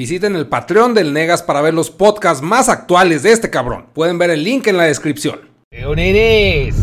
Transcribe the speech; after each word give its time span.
Visiten 0.00 0.34
el 0.34 0.46
Patreon 0.46 0.94
del 0.94 1.12
Negas 1.12 1.42
para 1.42 1.60
ver 1.60 1.74
los 1.74 1.90
podcasts 1.90 2.42
más 2.42 2.70
actuales 2.70 3.22
de 3.22 3.32
este 3.32 3.50
cabrón. 3.50 3.84
Pueden 3.92 4.16
ver 4.16 4.30
el 4.30 4.42
link 4.42 4.66
en 4.66 4.78
la 4.78 4.84
descripción. 4.84 5.40
Euriris, 5.70 6.74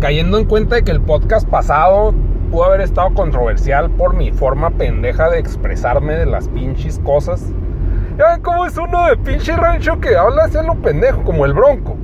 cayendo 0.00 0.38
en 0.38 0.44
cuenta 0.44 0.76
de 0.76 0.84
que 0.84 0.92
el 0.92 1.00
podcast 1.00 1.48
pasado 1.48 2.14
pudo 2.52 2.66
haber 2.66 2.82
estado 2.82 3.12
controversial 3.12 3.90
por 3.90 4.14
mi 4.14 4.30
forma 4.30 4.70
pendeja 4.70 5.28
de 5.30 5.40
expresarme 5.40 6.14
de 6.14 6.26
las 6.26 6.46
pinches 6.46 7.00
cosas. 7.00 7.42
Ya 8.16 8.38
cómo 8.38 8.66
es 8.66 8.76
uno 8.76 9.08
de 9.08 9.16
pinche 9.16 9.56
rancho 9.56 9.98
que 9.98 10.14
habla 10.14 10.44
así 10.44 10.58
a 10.58 10.62
lo 10.62 10.76
pendejo, 10.76 11.24
como 11.24 11.44
el 11.44 11.54
bronco. 11.54 11.96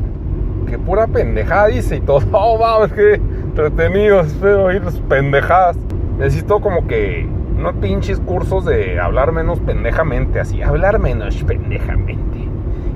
Que 0.68 0.80
pura 0.80 1.06
pendejada 1.06 1.68
dice 1.68 1.94
y 1.94 2.00
todo. 2.00 2.18
Oh, 2.32 2.58
vamos, 2.58 2.90
que 2.90 3.14
entretenidos, 3.14 4.26
espero 4.26 4.64
oír 4.64 4.82
las 4.82 4.96
pendejadas. 5.02 5.76
Necesito 6.18 6.60
como 6.60 6.88
que 6.88 7.28
unos 7.58 7.74
pinches 7.76 8.20
cursos 8.20 8.64
de 8.64 8.98
hablar 8.98 9.32
menos 9.32 9.60
pendejamente, 9.60 10.40
así, 10.40 10.62
hablar 10.62 10.98
menos 10.98 11.42
pendejamente. 11.44 12.48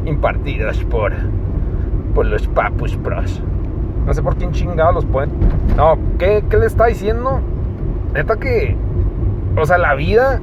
Impartidos 0.05 0.83
por, 0.85 1.13
por 2.15 2.27
los 2.27 2.47
papus 2.49 2.97
pros. 2.97 3.43
No 4.07 4.15
sé 4.15 4.23
por 4.23 4.37
quién 4.37 4.53
chingado 4.53 4.93
los 4.93 5.05
pueden. 5.05 5.31
No, 5.77 5.99
¿qué, 6.19 6.45
¿qué 6.49 6.59
le 6.59 6.67
está 6.67 6.87
diciendo? 6.87 7.41
Neta 8.15 8.37
que. 8.37 8.77
O 9.57 9.67
sea, 9.67 9.79
la 9.79 9.95
vida 9.95 10.41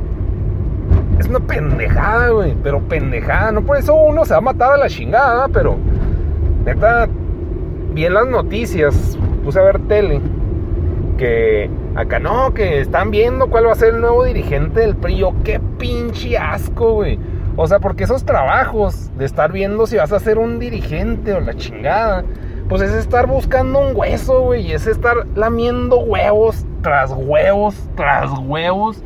es 1.17 1.27
una 1.27 1.39
pendejada, 1.39 2.29
güey. 2.29 2.55
Pero 2.61 2.81
pendejada. 2.81 3.53
No 3.53 3.61
por 3.61 3.77
eso 3.77 3.95
uno 3.95 4.25
se 4.25 4.33
va 4.33 4.39
a 4.39 4.41
matar 4.41 4.73
a 4.73 4.77
la 4.77 4.89
chingada, 4.89 5.47
pero. 5.47 5.77
Neta, 6.65 7.07
vi 7.93 8.05
en 8.05 8.13
las 8.13 8.27
noticias, 8.27 9.17
puse 9.45 9.59
a 9.59 9.63
ver 9.63 9.79
tele. 9.87 10.19
Que 11.17 11.69
acá 11.95 12.19
no, 12.19 12.53
que 12.53 12.81
están 12.81 13.11
viendo 13.11 13.49
cuál 13.49 13.67
va 13.67 13.71
a 13.73 13.75
ser 13.75 13.95
el 13.95 14.01
nuevo 14.01 14.23
dirigente 14.23 14.81
del 14.81 14.95
PRI. 14.95 15.17
Yo, 15.17 15.33
qué 15.43 15.59
pinche 15.77 16.37
asco, 16.37 16.93
güey. 16.93 17.19
O 17.55 17.67
sea, 17.67 17.79
porque 17.79 18.03
esos 18.03 18.25
trabajos 18.25 19.15
de 19.17 19.25
estar 19.25 19.51
viendo 19.51 19.85
si 19.85 19.97
vas 19.97 20.11
a 20.11 20.19
ser 20.19 20.39
un 20.39 20.57
dirigente 20.59 21.33
o 21.33 21.39
la 21.39 21.53
chingada 21.53 22.23
pues 22.67 22.81
es 22.81 22.93
estar 22.93 23.27
buscando 23.27 23.79
un 23.79 23.95
hueso, 23.95 24.41
güey, 24.41 24.67
y 24.67 24.71
es 24.71 24.87
estar 24.87 25.27
lamiendo 25.35 25.99
huevos 25.99 26.65
tras 26.81 27.11
huevos 27.15 27.75
tras 27.95 28.31
huevos. 28.39 29.03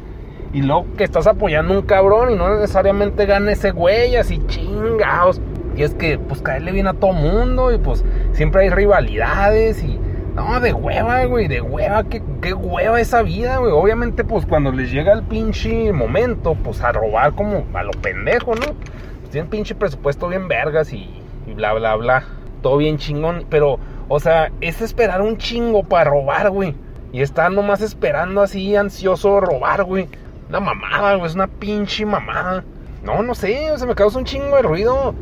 Y 0.53 0.61
luego 0.61 0.85
que 0.95 1.03
estás 1.03 1.27
apoyando 1.27 1.73
un 1.73 1.81
cabrón 1.85 2.31
y 2.31 2.35
no 2.35 2.55
necesariamente 2.55 3.25
gana 3.25 3.51
ese 3.51 3.71
güey, 3.71 4.15
así 4.15 4.41
chingados. 4.47 5.41
Y 5.75 5.83
es 5.83 5.93
que, 5.93 6.17
pues, 6.17 6.41
caerle 6.41 6.71
bien 6.71 6.87
a 6.87 6.93
todo 6.93 7.11
mundo 7.11 7.73
y 7.73 7.77
pues 7.77 8.03
siempre 8.31 8.63
hay 8.63 8.69
rivalidades 8.69 9.83
y... 9.83 9.99
No, 10.37 10.59
de 10.59 10.71
hueva, 10.71 11.25
güey, 11.25 11.47
de 11.47 11.61
hueva, 11.61 12.03
qué, 12.03 12.21
qué 12.43 12.53
hueva 12.53 13.01
esa 13.01 13.23
vida, 13.23 13.57
güey. 13.57 13.71
Obviamente, 13.71 14.23
pues 14.23 14.45
cuando 14.45 14.71
les 14.71 14.91
llega 14.91 15.11
el 15.11 15.23
pinche 15.23 15.91
momento, 15.91 16.53
pues 16.63 16.79
a 16.83 16.91
robar 16.91 17.33
como 17.33 17.65
a 17.73 17.81
lo 17.81 17.89
pendejo, 17.89 18.53
¿no? 18.53 18.67
Pues 18.67 19.31
tienen 19.31 19.49
pinche 19.49 19.73
presupuesto 19.73 20.27
bien 20.27 20.47
vergas 20.47 20.93
y, 20.93 21.09
bla, 21.55 21.73
bla, 21.73 21.95
bla 21.95 22.23
todo 22.61 22.77
bien 22.77 22.99
chingón. 22.99 23.45
Pero, 23.49 23.79
o 24.09 24.19
sea, 24.19 24.51
es 24.61 24.79
esperar 24.79 25.23
un 25.23 25.37
chingo 25.37 25.81
para 25.81 26.11
robar, 26.11 26.51
güey. 26.51 26.75
Y 27.11 27.21
estar 27.21 27.51
nomás 27.51 27.81
esperando 27.81 28.41
así, 28.41 28.75
ansioso 28.75 29.39
robar, 29.39 29.85
güey. 29.85 30.07
Una 30.49 30.59
mamada, 30.59 31.15
güey, 31.15 31.27
es 31.27 31.33
una 31.33 31.47
pinche 31.47 32.05
mamada. 32.05 32.63
No, 33.03 33.23
no 33.23 33.33
sé, 33.33 33.71
o 33.71 33.77
sea, 33.79 33.87
me 33.87 33.95
causa 33.95 34.19
un 34.19 34.25
chingo 34.25 34.55
de 34.55 34.61
ruido. 34.61 35.15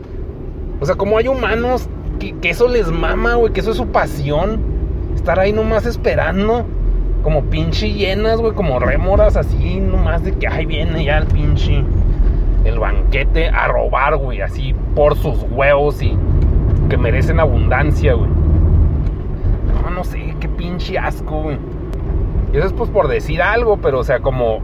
O 0.82 0.86
sea, 0.86 0.96
como 0.96 1.18
hay 1.18 1.30
humanos 1.30 1.88
que, 2.20 2.38
que 2.40 2.50
eso 2.50 2.68
les 2.68 2.90
mama, 2.90 3.36
güey, 3.36 3.54
que 3.54 3.62
eso 3.62 3.72
es 3.72 3.78
su 3.78 3.88
pasión. 3.88 4.75
Estar 5.26 5.40
ahí 5.40 5.54
nomás 5.54 5.88
esperando. 5.88 6.68
Como 7.24 7.46
pinche 7.46 7.92
llenas, 7.92 8.40
güey, 8.40 8.54
como 8.54 8.78
rémoras 8.78 9.36
así, 9.36 9.80
nomás 9.80 10.24
de 10.24 10.34
que, 10.34 10.48
ay, 10.48 10.68
viene 10.68 11.04
ya 11.04 11.18
el 11.18 11.26
pinche. 11.26 11.84
El 12.64 12.78
banquete 12.78 13.50
a 13.50 13.68
robar, 13.68 14.18
güey, 14.18 14.42
así 14.42 14.76
por 14.94 15.16
sus 15.16 15.42
huevos 15.50 16.00
y 16.04 16.16
que 16.92 16.98
merecen 16.98 17.40
abundancia, 17.40 18.14
güey. 18.14 18.30
No, 19.82 19.90
no 19.90 20.04
sé, 20.04 20.36
qué 20.40 20.48
pinche 20.48 21.00
asco, 21.00 21.42
güey. 21.42 21.58
Y 22.54 22.58
eso 22.58 22.68
es 22.68 22.74
pues 22.74 22.92
por 22.92 23.08
decir 23.08 23.42
algo, 23.42 23.78
pero 23.78 24.02
o 24.02 24.04
sea, 24.04 24.20
como 24.20 24.60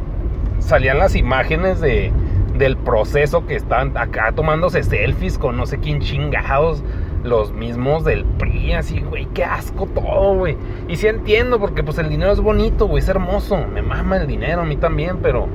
salían 0.59 0.99
las 0.99 1.16
imágenes 1.16 1.81
de, 1.81 2.11
del 2.55 2.78
proceso 2.78 3.47
que 3.47 3.55
estaban 3.55 3.97
acá 3.97 4.31
tomándose 4.33 4.83
selfies 4.83 5.39
con 5.39 5.57
no 5.57 5.66
sé 5.66 5.79
quién 5.79 6.01
chingados, 6.01 6.83
los 7.23 7.51
mismos 7.51 8.03
del 8.03 8.25
PRI, 8.25 8.73
así, 8.73 9.01
güey, 9.01 9.27
qué 9.33 9.43
asco 9.43 9.85
todo, 9.87 10.35
güey. 10.35 10.57
Y 10.87 10.95
sí 10.97 11.07
entiendo, 11.07 11.59
porque 11.59 11.83
pues 11.83 11.97
el 11.97 12.09
dinero 12.09 12.31
es 12.31 12.39
bonito, 12.39 12.87
güey, 12.87 13.03
es 13.03 13.09
hermoso, 13.09 13.57
me 13.71 13.81
mama 13.81 14.17
el 14.17 14.27
dinero, 14.27 14.61
a 14.61 14.65
mí 14.65 14.77
también, 14.77 15.17
pero 15.21 15.47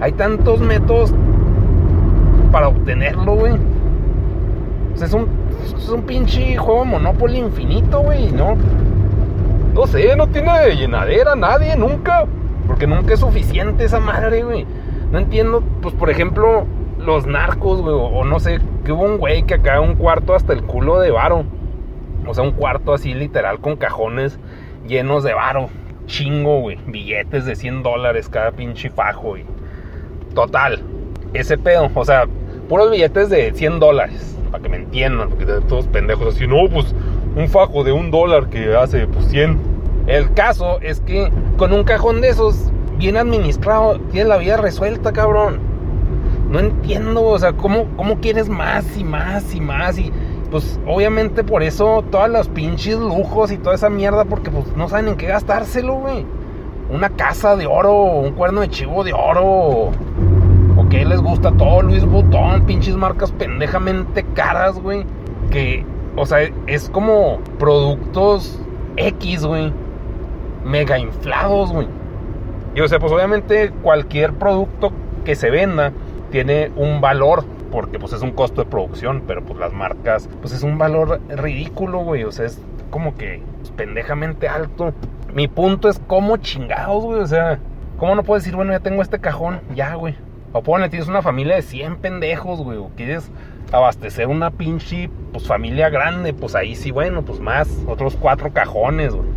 hay 0.00 0.12
tantos 0.12 0.60
métodos 0.60 1.14
para 2.52 2.68
obtenerlo, 2.68 3.34
güey. 3.34 3.52
O 4.94 4.96
sea, 4.96 5.06
es 5.06 5.14
un 5.14 5.28
es 5.76 5.88
un 5.88 6.02
pinche 6.02 6.56
juego 6.56 6.84
Monopoly 6.84 7.38
infinito, 7.38 8.00
güey, 8.00 8.30
¿no? 8.32 8.56
No 9.74 9.86
sé, 9.86 10.14
no 10.16 10.26
tiene 10.28 10.74
llenadera 10.74 11.34
nadie, 11.36 11.76
nunca. 11.76 12.26
Porque 12.66 12.86
nunca 12.86 13.14
es 13.14 13.20
suficiente 13.20 13.84
esa 13.84 14.00
madre, 14.00 14.42
güey. 14.42 14.66
No 15.10 15.18
entiendo, 15.18 15.62
pues 15.82 15.94
por 15.94 16.10
ejemplo, 16.10 16.66
los 16.98 17.26
narcos, 17.26 17.80
güey, 17.80 17.94
o 17.94 18.24
no 18.24 18.38
sé, 18.40 18.60
hubo 18.90 19.04
un 19.04 19.18
güey 19.18 19.42
que 19.44 19.54
acá 19.54 19.80
un 19.80 19.94
cuarto 19.94 20.34
hasta 20.34 20.52
el 20.52 20.62
culo 20.62 21.00
de 21.00 21.10
varo. 21.10 21.44
O 22.26 22.34
sea, 22.34 22.44
un 22.44 22.52
cuarto 22.52 22.92
así 22.92 23.14
literal 23.14 23.60
con 23.60 23.76
cajones 23.76 24.38
llenos 24.86 25.24
de 25.24 25.34
varo. 25.34 25.68
Chingo, 26.06 26.60
güey. 26.60 26.78
Billetes 26.86 27.44
de 27.44 27.56
100 27.56 27.82
dólares 27.82 28.28
cada 28.28 28.52
pinche 28.52 28.90
fajo, 28.90 29.30
güey. 29.30 29.44
Total. 30.34 30.82
Ese 31.32 31.56
pedo, 31.58 31.90
o 31.94 32.04
sea, 32.04 32.24
puros 32.68 32.90
billetes 32.90 33.30
de 33.30 33.52
100 33.52 33.80
dólares 33.80 34.36
para 34.50 34.62
que 34.62 34.68
me 34.68 34.76
entiendan, 34.76 35.28
porque 35.28 35.46
todos 35.68 35.86
pendejos 35.86 36.34
así, 36.34 36.46
no, 36.46 36.68
pues 36.68 36.94
un 37.36 37.48
fajo 37.48 37.84
de 37.84 37.92
un 37.92 38.10
dólar 38.10 38.48
que 38.48 38.74
hace 38.74 39.06
pues 39.06 39.26
100. 39.26 39.58
El 40.06 40.32
caso 40.34 40.80
es 40.80 41.00
que 41.00 41.30
con 41.56 41.72
un 41.72 41.84
cajón 41.84 42.20
de 42.20 42.30
esos, 42.30 42.70
bien 42.98 43.16
administrado, 43.16 44.00
tienes 44.10 44.28
la 44.28 44.38
vida 44.38 44.56
resuelta, 44.56 45.12
cabrón. 45.12 45.60
No 46.50 46.58
entiendo, 46.58 47.22
o 47.22 47.38
sea, 47.38 47.52
¿cómo, 47.52 47.86
cómo 47.96 48.18
quieres 48.20 48.48
más 48.48 48.96
y 48.96 49.04
más 49.04 49.54
y 49.54 49.60
más? 49.60 49.98
Y 49.98 50.12
pues 50.50 50.80
obviamente 50.86 51.44
por 51.44 51.62
eso 51.62 52.04
todas 52.10 52.28
los 52.28 52.48
pinches 52.48 52.98
lujos 52.98 53.52
y 53.52 53.58
toda 53.58 53.76
esa 53.76 53.88
mierda, 53.88 54.24
porque 54.24 54.50
pues 54.50 54.66
no 54.76 54.88
saben 54.88 55.08
en 55.08 55.16
qué 55.16 55.26
gastárselo, 55.26 55.94
güey. 55.94 56.26
Una 56.90 57.08
casa 57.10 57.54
de 57.54 57.66
oro, 57.66 57.94
un 57.94 58.32
cuerno 58.32 58.62
de 58.62 58.68
chivo 58.68 59.04
de 59.04 59.12
oro, 59.12 59.92
que 60.90 61.04
les 61.04 61.20
gusta 61.20 61.52
todo 61.52 61.82
Luis 61.82 62.04
Butón, 62.04 62.66
pinches 62.66 62.96
marcas 62.96 63.30
pendejamente 63.30 64.24
caras, 64.34 64.78
güey. 64.78 65.06
Que, 65.50 65.84
o 66.16 66.26
sea, 66.26 66.40
es 66.66 66.90
como 66.90 67.38
productos 67.58 68.60
X, 68.96 69.46
güey. 69.46 69.72
Mega 70.64 70.98
inflados, 70.98 71.72
güey. 71.72 71.86
Y 72.74 72.80
o 72.80 72.88
sea, 72.88 72.98
pues 72.98 73.12
obviamente 73.12 73.70
cualquier 73.82 74.32
producto 74.34 74.92
que 75.24 75.36
se 75.36 75.50
venda 75.50 75.92
tiene 76.30 76.70
un 76.76 77.00
valor, 77.00 77.44
porque 77.70 77.98
pues 77.98 78.12
es 78.12 78.22
un 78.22 78.32
costo 78.32 78.62
de 78.64 78.70
producción, 78.70 79.22
pero 79.26 79.44
pues 79.44 79.58
las 79.58 79.72
marcas, 79.72 80.28
pues 80.40 80.54
es 80.54 80.62
un 80.62 80.78
valor 80.78 81.20
ridículo, 81.28 82.00
güey. 82.00 82.24
O 82.24 82.32
sea, 82.32 82.46
es 82.46 82.60
como 82.90 83.16
que 83.16 83.42
pues, 83.58 83.70
pendejamente 83.72 84.48
alto. 84.48 84.92
Mi 85.34 85.48
punto 85.48 85.88
es 85.88 85.98
como 86.06 86.36
chingados, 86.38 87.04
güey. 87.04 87.20
O 87.20 87.26
sea, 87.26 87.58
¿cómo 87.98 88.14
no 88.14 88.22
puedes 88.22 88.44
decir, 88.44 88.56
bueno, 88.56 88.72
ya 88.72 88.80
tengo 88.80 89.02
este 89.02 89.18
cajón? 89.20 89.60
Ya, 89.74 89.94
güey. 89.94 90.16
O 90.52 90.62
ponle, 90.62 90.88
tienes 90.88 91.08
una 91.08 91.22
familia 91.22 91.54
de 91.54 91.62
100 91.62 91.96
pendejos, 91.96 92.60
güey. 92.60 92.78
O 92.78 92.90
quieres 92.96 93.30
abastecer 93.72 94.26
una 94.26 94.50
pinche 94.50 95.08
pues, 95.32 95.46
familia 95.46 95.88
grande. 95.90 96.32
Pues 96.32 96.54
ahí 96.54 96.74
sí, 96.74 96.90
bueno, 96.90 97.22
pues 97.22 97.40
más. 97.40 97.68
Otros 97.86 98.16
cuatro 98.16 98.52
cajones, 98.52 99.14
güey. 99.14 99.28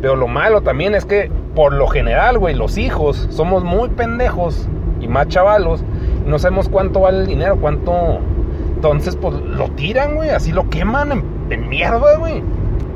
Pero 0.00 0.16
lo 0.16 0.26
malo 0.26 0.62
también 0.62 0.94
es 0.94 1.04
que, 1.04 1.30
por 1.54 1.72
lo 1.72 1.86
general, 1.86 2.38
güey, 2.38 2.54
los 2.56 2.76
hijos 2.76 3.28
somos 3.30 3.62
muy 3.62 3.88
pendejos 3.90 4.68
y 5.00 5.06
más 5.06 5.28
chavalos. 5.28 5.84
No 6.26 6.38
sabemos 6.38 6.68
cuánto 6.68 7.00
vale 7.00 7.20
el 7.20 7.26
dinero, 7.26 7.56
cuánto. 7.60 8.18
Entonces, 8.74 9.16
pues 9.16 9.34
lo 9.34 9.68
tiran, 9.70 10.16
güey. 10.16 10.30
Así 10.30 10.52
lo 10.52 10.68
queman 10.70 11.24
en, 11.50 11.68
mierda, 11.68 12.16
güey. 12.18 12.42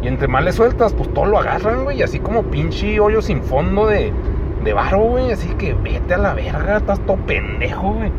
Y 0.03 0.09
entre 0.09 0.29
más 0.29 0.45
le 0.45 0.53
sueltas, 0.53 0.93
pues 0.95 1.13
todo 1.13 1.27
lo 1.27 1.39
agarran, 1.39 1.85
güey. 1.85 2.03
Así 2.03 2.19
como 2.19 2.43
pinche 2.45 3.01
hoyo 3.01 3.23
sin 3.23 3.43
fondo 3.43 3.87
de 3.87 4.13
de 4.67 4.75
varo, 4.75 4.99
güey. 4.99 5.33
Así 5.33 5.49
que 5.55 5.73
vete 5.73 6.15
a 6.15 6.19
la 6.19 6.35
verga, 6.35 6.77
estás 6.77 7.01
todo 7.01 7.17
pendejo, 7.17 7.95
güey. 7.95 8.13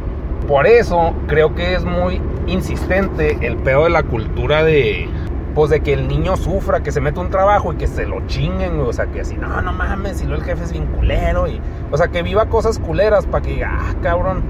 Por 0.48 0.65
eso 0.65 1.13
creo 1.27 1.53
que 1.53 1.75
es 1.75 1.83
muy 1.83 2.21
insistente 2.48 3.38
el 3.45 3.57
pedo 3.57 3.83
de 3.83 3.92
la 3.92 4.03
cultura 4.03 4.63
de. 4.63 5.07
Pues 5.53 5.71
de 5.71 5.81
que 5.81 5.94
el 5.94 6.07
niño 6.07 6.38
sufra, 6.38 6.81
que 6.81 6.92
se 6.92 7.01
mete 7.01 7.19
un 7.19 7.31
trabajo 7.31 7.74
y 7.74 7.77
que 7.77 7.88
se 7.88 8.06
lo 8.06 8.25
chinguen, 8.27 8.77
güey. 8.77 8.88
O 8.88 8.94
sea, 8.94 9.07
que 9.07 9.21
así, 9.21 9.36
no, 9.36 9.62
no 9.62 9.74
mames, 9.74 10.18
si 10.18 10.25
lo 10.25 10.36
el 10.36 10.44
jefe 10.44 10.63
es 10.63 10.71
bien 10.71 10.86
culero. 10.86 11.48
Y, 11.48 11.60
o 11.92 11.98
sea, 11.98 12.07
que 12.10 12.21
viva 12.21 12.45
cosas 12.45 12.80
culeras 12.80 13.25
para 13.25 13.44
que 13.44 13.53
diga, 13.53 13.71
ah, 13.74 13.95
cabrón, 14.01 14.44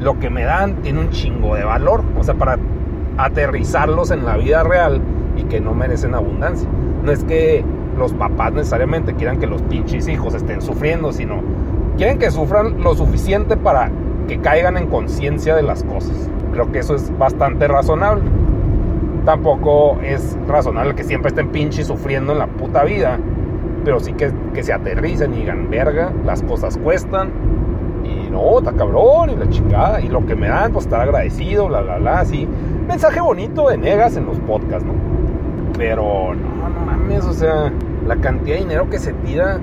lo 0.00 0.18
que 0.18 0.30
me 0.30 0.44
dan 0.44 0.82
tiene 0.82 1.00
un 1.00 1.10
chingo 1.10 1.54
de 1.54 1.64
valor. 1.64 2.02
O 2.18 2.24
sea, 2.24 2.34
para 2.34 2.58
aterrizarlos 3.18 4.10
en 4.10 4.24
la 4.24 4.36
vida 4.36 4.62
real 4.62 5.00
y 5.36 5.44
que 5.44 5.60
no 5.60 5.74
merecen 5.74 6.14
abundancia. 6.14 6.68
No 7.02 7.12
es 7.12 7.24
que 7.24 7.64
los 7.96 8.12
papás 8.12 8.52
necesariamente 8.52 9.14
quieran 9.14 9.38
que 9.38 9.46
los 9.46 9.62
pinches 9.62 10.08
hijos 10.08 10.34
estén 10.34 10.60
sufriendo, 10.60 11.12
sino 11.12 11.42
quieren 11.96 12.18
que 12.18 12.30
sufran 12.30 12.82
lo 12.82 12.94
suficiente 12.94 13.56
para 13.56 13.90
que 14.28 14.38
caigan 14.40 14.76
en 14.76 14.88
conciencia 14.88 15.54
de 15.54 15.62
las 15.62 15.82
cosas. 15.84 16.30
Creo 16.52 16.70
que 16.72 16.80
eso 16.80 16.94
es 16.94 17.16
bastante 17.16 17.68
razonable. 17.68 18.24
Tampoco 19.24 19.98
es 20.02 20.36
razonable 20.46 20.94
que 20.94 21.04
siempre 21.04 21.30
estén 21.30 21.48
pinche 21.48 21.84
sufriendo 21.84 22.32
en 22.32 22.38
la 22.38 22.46
puta 22.46 22.84
vida. 22.84 23.18
Pero 23.84 24.00
sí 24.00 24.12
que, 24.12 24.32
que 24.52 24.62
se 24.62 24.72
aterricen 24.72 25.32
y 25.34 25.38
digan, 25.38 25.70
verga, 25.70 26.12
las 26.24 26.42
cosas 26.42 26.76
cuestan. 26.78 27.30
Y 28.26 28.30
no, 28.30 28.58
está 28.58 28.72
cabrón, 28.72 29.30
y 29.30 29.36
la 29.36 29.48
chingada. 29.48 30.00
Y 30.00 30.08
lo 30.08 30.24
que 30.26 30.34
me 30.34 30.48
dan, 30.48 30.72
pues 30.72 30.86
estar 30.86 31.00
agradecido, 31.00 31.68
bla, 31.68 31.80
bla, 31.80 31.98
bla, 31.98 32.20
así. 32.20 32.48
Mensaje 32.86 33.20
bonito 33.20 33.68
de 33.68 33.78
negas 33.78 34.16
en 34.16 34.26
los 34.26 34.38
podcasts, 34.40 34.84
¿no? 34.84 34.94
Pero 35.76 36.34
no, 36.34 36.68
no 36.68 36.80
mames, 36.86 37.24
o 37.24 37.32
sea, 37.32 37.72
la 38.06 38.16
cantidad 38.16 38.56
de 38.56 38.62
dinero 38.62 38.88
que 38.88 38.98
se 38.98 39.12
tira 39.12 39.58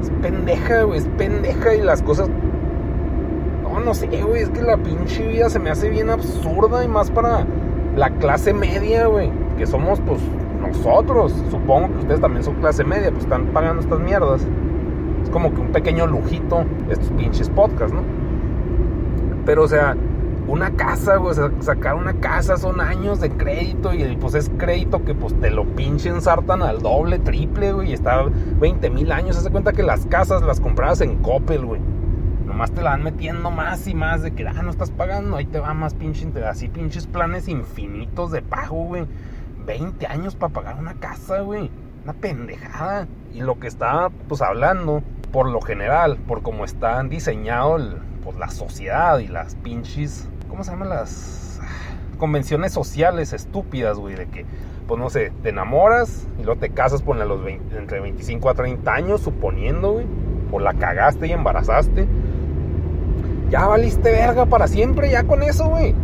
es 0.00 0.10
pendeja, 0.22 0.82
güey, 0.82 0.98
es 0.98 1.06
pendeja 1.16 1.74
y 1.74 1.80
las 1.82 2.02
cosas 2.02 2.28
no, 3.72 3.80
no 3.80 3.94
sé, 3.94 4.06
güey, 4.22 4.42
es 4.42 4.50
que 4.50 4.62
la 4.62 4.76
pinche 4.76 5.26
vida 5.26 5.48
se 5.48 5.58
me 5.58 5.70
hace 5.70 5.88
bien 5.88 6.10
absurda 6.10 6.84
y 6.84 6.88
más 6.88 7.10
para 7.10 7.46
la 7.96 8.10
clase 8.10 8.52
media, 8.52 9.06
güey, 9.06 9.30
que 9.56 9.66
somos 9.66 10.00
pues 10.00 10.20
nosotros, 10.60 11.32
supongo 11.50 11.88
que 11.88 11.98
ustedes 12.00 12.20
también 12.20 12.44
son 12.44 12.54
clase 12.56 12.84
media, 12.84 13.10
pues 13.10 13.24
están 13.24 13.46
pagando 13.46 13.82
estas 13.82 14.00
mierdas. 14.00 14.46
Como 15.32 15.52
que 15.52 15.60
un 15.60 15.72
pequeño 15.72 16.06
lujito 16.06 16.64
estos 16.88 17.10
pinches 17.12 17.48
podcasts, 17.48 17.92
¿no? 17.92 18.02
Pero 19.44 19.64
o 19.64 19.68
sea, 19.68 19.96
una 20.46 20.70
casa, 20.76 21.16
güey, 21.16 21.34
sacar 21.60 21.94
una 21.94 22.14
casa 22.14 22.56
son 22.56 22.80
años 22.80 23.20
de 23.20 23.30
crédito 23.30 23.94
y 23.94 24.16
pues 24.16 24.34
es 24.34 24.50
crédito 24.58 25.04
que 25.04 25.14
pues 25.14 25.38
te 25.40 25.50
lo 25.50 25.64
pinchen 25.74 26.20
sartan 26.20 26.62
al 26.62 26.80
doble, 26.80 27.18
triple, 27.18 27.72
güey, 27.72 27.90
y 27.90 27.92
está 27.92 28.24
20 28.60 28.90
mil 28.90 29.12
años. 29.12 29.36
Se 29.36 29.50
cuenta 29.50 29.72
que 29.72 29.82
las 29.82 30.06
casas 30.06 30.42
las 30.42 30.60
comprabas 30.60 31.00
en 31.00 31.16
Coppel, 31.22 31.64
güey. 31.64 31.80
Nomás 32.46 32.72
te 32.72 32.82
la 32.82 32.90
van 32.90 33.04
metiendo 33.04 33.50
más 33.50 33.86
y 33.86 33.94
más 33.94 34.22
de 34.22 34.32
que, 34.32 34.46
ah, 34.46 34.62
no 34.62 34.70
estás 34.70 34.90
pagando, 34.90 35.36
ahí 35.36 35.46
te 35.46 35.58
va 35.58 35.72
más 35.72 35.94
pinche, 35.94 36.28
así 36.44 36.68
pinches 36.68 37.06
planes 37.06 37.48
infinitos 37.48 38.30
de 38.30 38.42
pago, 38.42 38.84
güey. 38.84 39.06
20 39.64 40.06
años 40.06 40.34
para 40.34 40.52
pagar 40.52 40.76
una 40.78 40.94
casa, 40.94 41.40
güey. 41.40 41.70
Una 42.04 42.12
pendejada. 42.14 43.06
Y 43.32 43.40
lo 43.40 43.58
que 43.58 43.68
está, 43.68 44.10
pues, 44.28 44.42
hablando, 44.42 45.02
por 45.32 45.48
lo 45.48 45.60
general, 45.60 46.18
por 46.18 46.42
cómo 46.42 46.64
están 46.64 47.08
diseñado 47.08 47.78
pues, 48.22 48.36
la 48.36 48.48
sociedad 48.48 49.18
y 49.18 49.28
las 49.28 49.54
pinches, 49.56 50.28
¿cómo 50.48 50.62
se 50.62 50.70
llaman 50.70 50.90
las 50.90 51.60
convenciones 52.18 52.72
sociales 52.72 53.32
estúpidas, 53.32 53.98
güey? 53.98 54.14
De 54.14 54.26
que, 54.26 54.44
pues, 54.86 55.00
no 55.00 55.10
sé, 55.10 55.32
te 55.42 55.48
enamoras 55.48 56.28
y 56.38 56.44
luego 56.44 56.60
te 56.60 56.70
casas, 56.70 57.02
a 57.02 57.24
los 57.24 57.40
entre 57.46 58.00
25 58.00 58.50
a 58.50 58.54
30 58.54 58.92
años, 58.92 59.20
suponiendo, 59.22 59.92
güey. 59.92 60.06
O 60.52 60.60
la 60.60 60.74
cagaste 60.74 61.26
y 61.26 61.32
embarazaste 61.32 62.06
ya 63.52 63.66
valiste 63.66 64.10
verga 64.10 64.46
para 64.46 64.66
siempre, 64.66 65.10
ya 65.10 65.24
con 65.24 65.42
eso, 65.42 65.68
güey. 65.68 65.94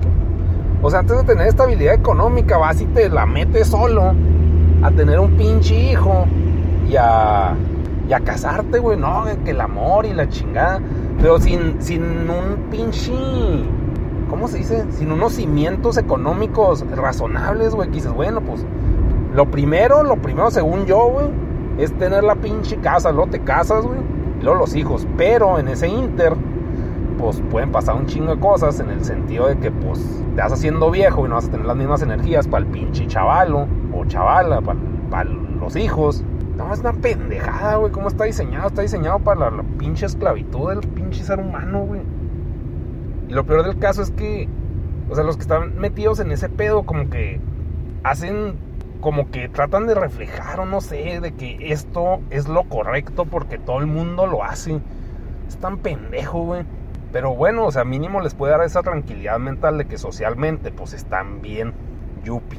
O 0.83 0.91
sea, 0.91 1.01
antes 1.01 1.17
de 1.17 1.25
tener 1.25 1.47
estabilidad 1.49 1.95
económica, 1.95 2.59
vas 2.59 2.79
y 2.83 2.85
te 2.85 3.09
la 3.09 3.25
metes 3.25 3.69
solo 3.69 4.13
a 4.83 4.91
tener 4.91 5.19
un 5.19 5.35
pinche 5.39 5.75
hijo 5.75 6.27
y 6.87 6.97
a, 6.97 7.57
y 8.09 8.13
a 8.13 8.21
casarte, 8.21 8.79
güey. 8.79 8.99
No, 8.99 9.25
que 9.45 9.51
el 9.51 9.61
amor 9.61 10.07
y 10.07 10.15
la 10.15 10.29
chingada. 10.29 10.81
Pero 11.21 11.39
sin, 11.41 11.81
sin 11.81 12.03
un 12.03 12.71
pinche. 12.71 13.13
¿Cómo 14.31 14.49
se 14.49 14.59
dice? 14.59 14.85
Sin 14.93 15.13
unos 15.13 15.35
cimientos 15.35 15.97
económicos 15.99 16.85
razonables, 16.91 17.75
güey. 17.75 17.89
Que 17.89 17.97
dices, 17.97 18.13
bueno, 18.13 18.41
pues. 18.41 18.65
Lo 19.35 19.51
primero, 19.51 20.03
lo 20.03 20.17
primero, 20.17 20.51
según 20.51 20.87
yo, 20.87 21.11
güey, 21.11 21.27
es 21.77 21.93
tener 21.99 22.25
la 22.25 22.35
pinche 22.35 22.79
casa. 22.79 23.13
Luego 23.13 23.31
te 23.31 23.41
casas, 23.41 23.85
güey. 23.85 24.01
Luego 24.43 24.59
los 24.59 24.75
hijos. 24.75 25.07
Pero 25.17 25.59
en 25.59 25.69
ese 25.69 25.89
inter 25.89 26.35
pues 27.19 27.43
pueden 27.51 27.73
pasar 27.73 27.97
un 27.97 28.07
chingo 28.07 28.35
de 28.35 28.41
cosas 28.41 28.79
en 28.81 28.91
el 28.91 29.05
sentido 29.05 29.49
de 29.49 29.59
que 29.59 29.71
pues 29.71 30.01
te 30.35 30.41
vas 30.41 30.53
haciendo 30.53 30.91
viejo 30.91 31.27
y 31.27 31.29
no 31.29 31.35
vas 31.35 31.49
a 31.49 31.51
tener 31.51 31.67
las 31.67 31.77
mismas 31.77 32.01
energías 32.01 32.47
para 32.47 32.65
el 32.65 32.71
pinche 32.71 33.07
chavalo 33.07 33.67
o 33.93 34.05
chavala, 34.05 34.61
para, 34.61 35.25
los 35.25 35.75
hijos. 35.77 36.25
No, 36.59 36.75
es 36.75 36.81
una 36.81 36.93
pendejada, 36.93 37.77
güey. 37.77 37.93
¿Cómo 37.93 38.09
está 38.09 38.25
diseñado? 38.25 38.67
Está 38.67 38.83
diseñado 38.83 39.21
para 39.21 39.49
la, 39.49 39.63
pinche 39.79 40.07
esclavitud 40.07 40.71
del 40.71 40.81
pinche 40.81 41.23
ser 41.23 41.39
humano, 41.39 41.85
güey. 41.87 42.03
Y 43.29 43.33
lo 43.33 43.47
peor 43.47 43.63
del 43.63 43.79
caso 43.79 44.03
es 44.03 44.11
que, 44.11 44.49
o 45.09 45.15
sea, 45.15 45.23
los 45.23 45.37
que 45.37 45.43
están 45.43 45.79
metidos 45.79 46.19
en 46.19 46.33
ese 46.33 46.49
pedo, 46.49 46.83
como 46.83 47.11
que 47.11 47.41
hacen, 48.03 48.57
como 49.01 49.31
que 49.31 49.49
tratan 49.49 49.87
de 49.87 49.95
reflejar, 49.95 50.59
o 50.59 50.67
no 50.67 50.81
sé, 50.81 51.21
de 51.21 51.33
que 51.33 51.73
esto 51.73 52.19
es 52.31 52.49
lo 52.49 52.65
correcto 52.65 53.25
porque 53.25 53.59
todo 53.59 53.79
el 53.79 53.87
mundo 53.87 54.27
lo 54.27 54.43
hace. 54.43 54.81
Es 55.47 55.59
tan 55.59 55.79
pendejo, 55.79 56.43
güey. 56.43 56.65
Pero 57.13 57.37
bueno, 57.37 57.67
o 57.67 57.71
sea, 57.71 57.85
mínimo 57.85 58.21
les 58.21 58.35
puede 58.35 58.51
dar 58.51 58.65
esa 58.65 58.83
tranquilidad 58.83 59.39
mental 59.39 59.79
de 59.79 59.85
que 59.85 59.97
socialmente 59.97 60.73
pues 60.73 60.93
están 60.93 61.41
bien, 61.41 61.73
yupi. 62.25 62.59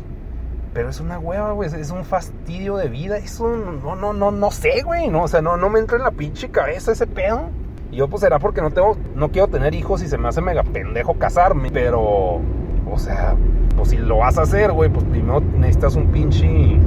Pero 0.74 0.90
es 0.90 1.00
una 1.00 1.18
hueva, 1.18 1.52
güey, 1.54 1.70
es 1.74 1.90
un 1.92 2.06
fastidio 2.06 2.78
de 2.78 2.90
vida, 2.90 3.18
eso 3.18 3.50
no, 3.50 3.96
no, 3.96 4.14
no, 4.14 4.32
no 4.32 4.52
sé, 4.52 4.84
güey, 4.84 5.08
no, 5.08 5.24
o 5.24 5.28
sea, 5.28 5.42
no, 5.42 5.58
no 5.58 5.70
me 5.70 5.80
entra 5.80 5.98
en 5.98 6.04
la 6.04 6.12
pinche 6.12 6.50
cabeza 6.50 6.92
ese 6.92 7.08
pedo. 7.08 7.50
Y 7.92 7.98
yo 7.98 8.08
pues 8.08 8.22
será 8.22 8.38
porque 8.38 8.62
no 8.62 8.70
tengo, 8.70 8.96
no 9.16 9.30
quiero 9.30 9.48
tener 9.48 9.74
hijos 9.74 10.04
y 10.04 10.08
se 10.08 10.18
me 10.18 10.28
hace 10.28 10.42
mega 10.42 10.64
pendejo 10.64 11.16
casarme, 11.16 11.72
pero, 11.72 12.02
o 12.02 12.98
sea, 12.98 13.36
pues 13.76 13.90
si 13.90 13.98
lo 13.98 14.18
vas 14.18 14.38
a 14.38 14.44
hacer, 14.44 14.72
güey, 14.72 14.90
pues 14.92 15.06
primero 15.06 15.42
necesitas 15.42 15.96
un 15.96 16.08
pinche, 16.08 16.78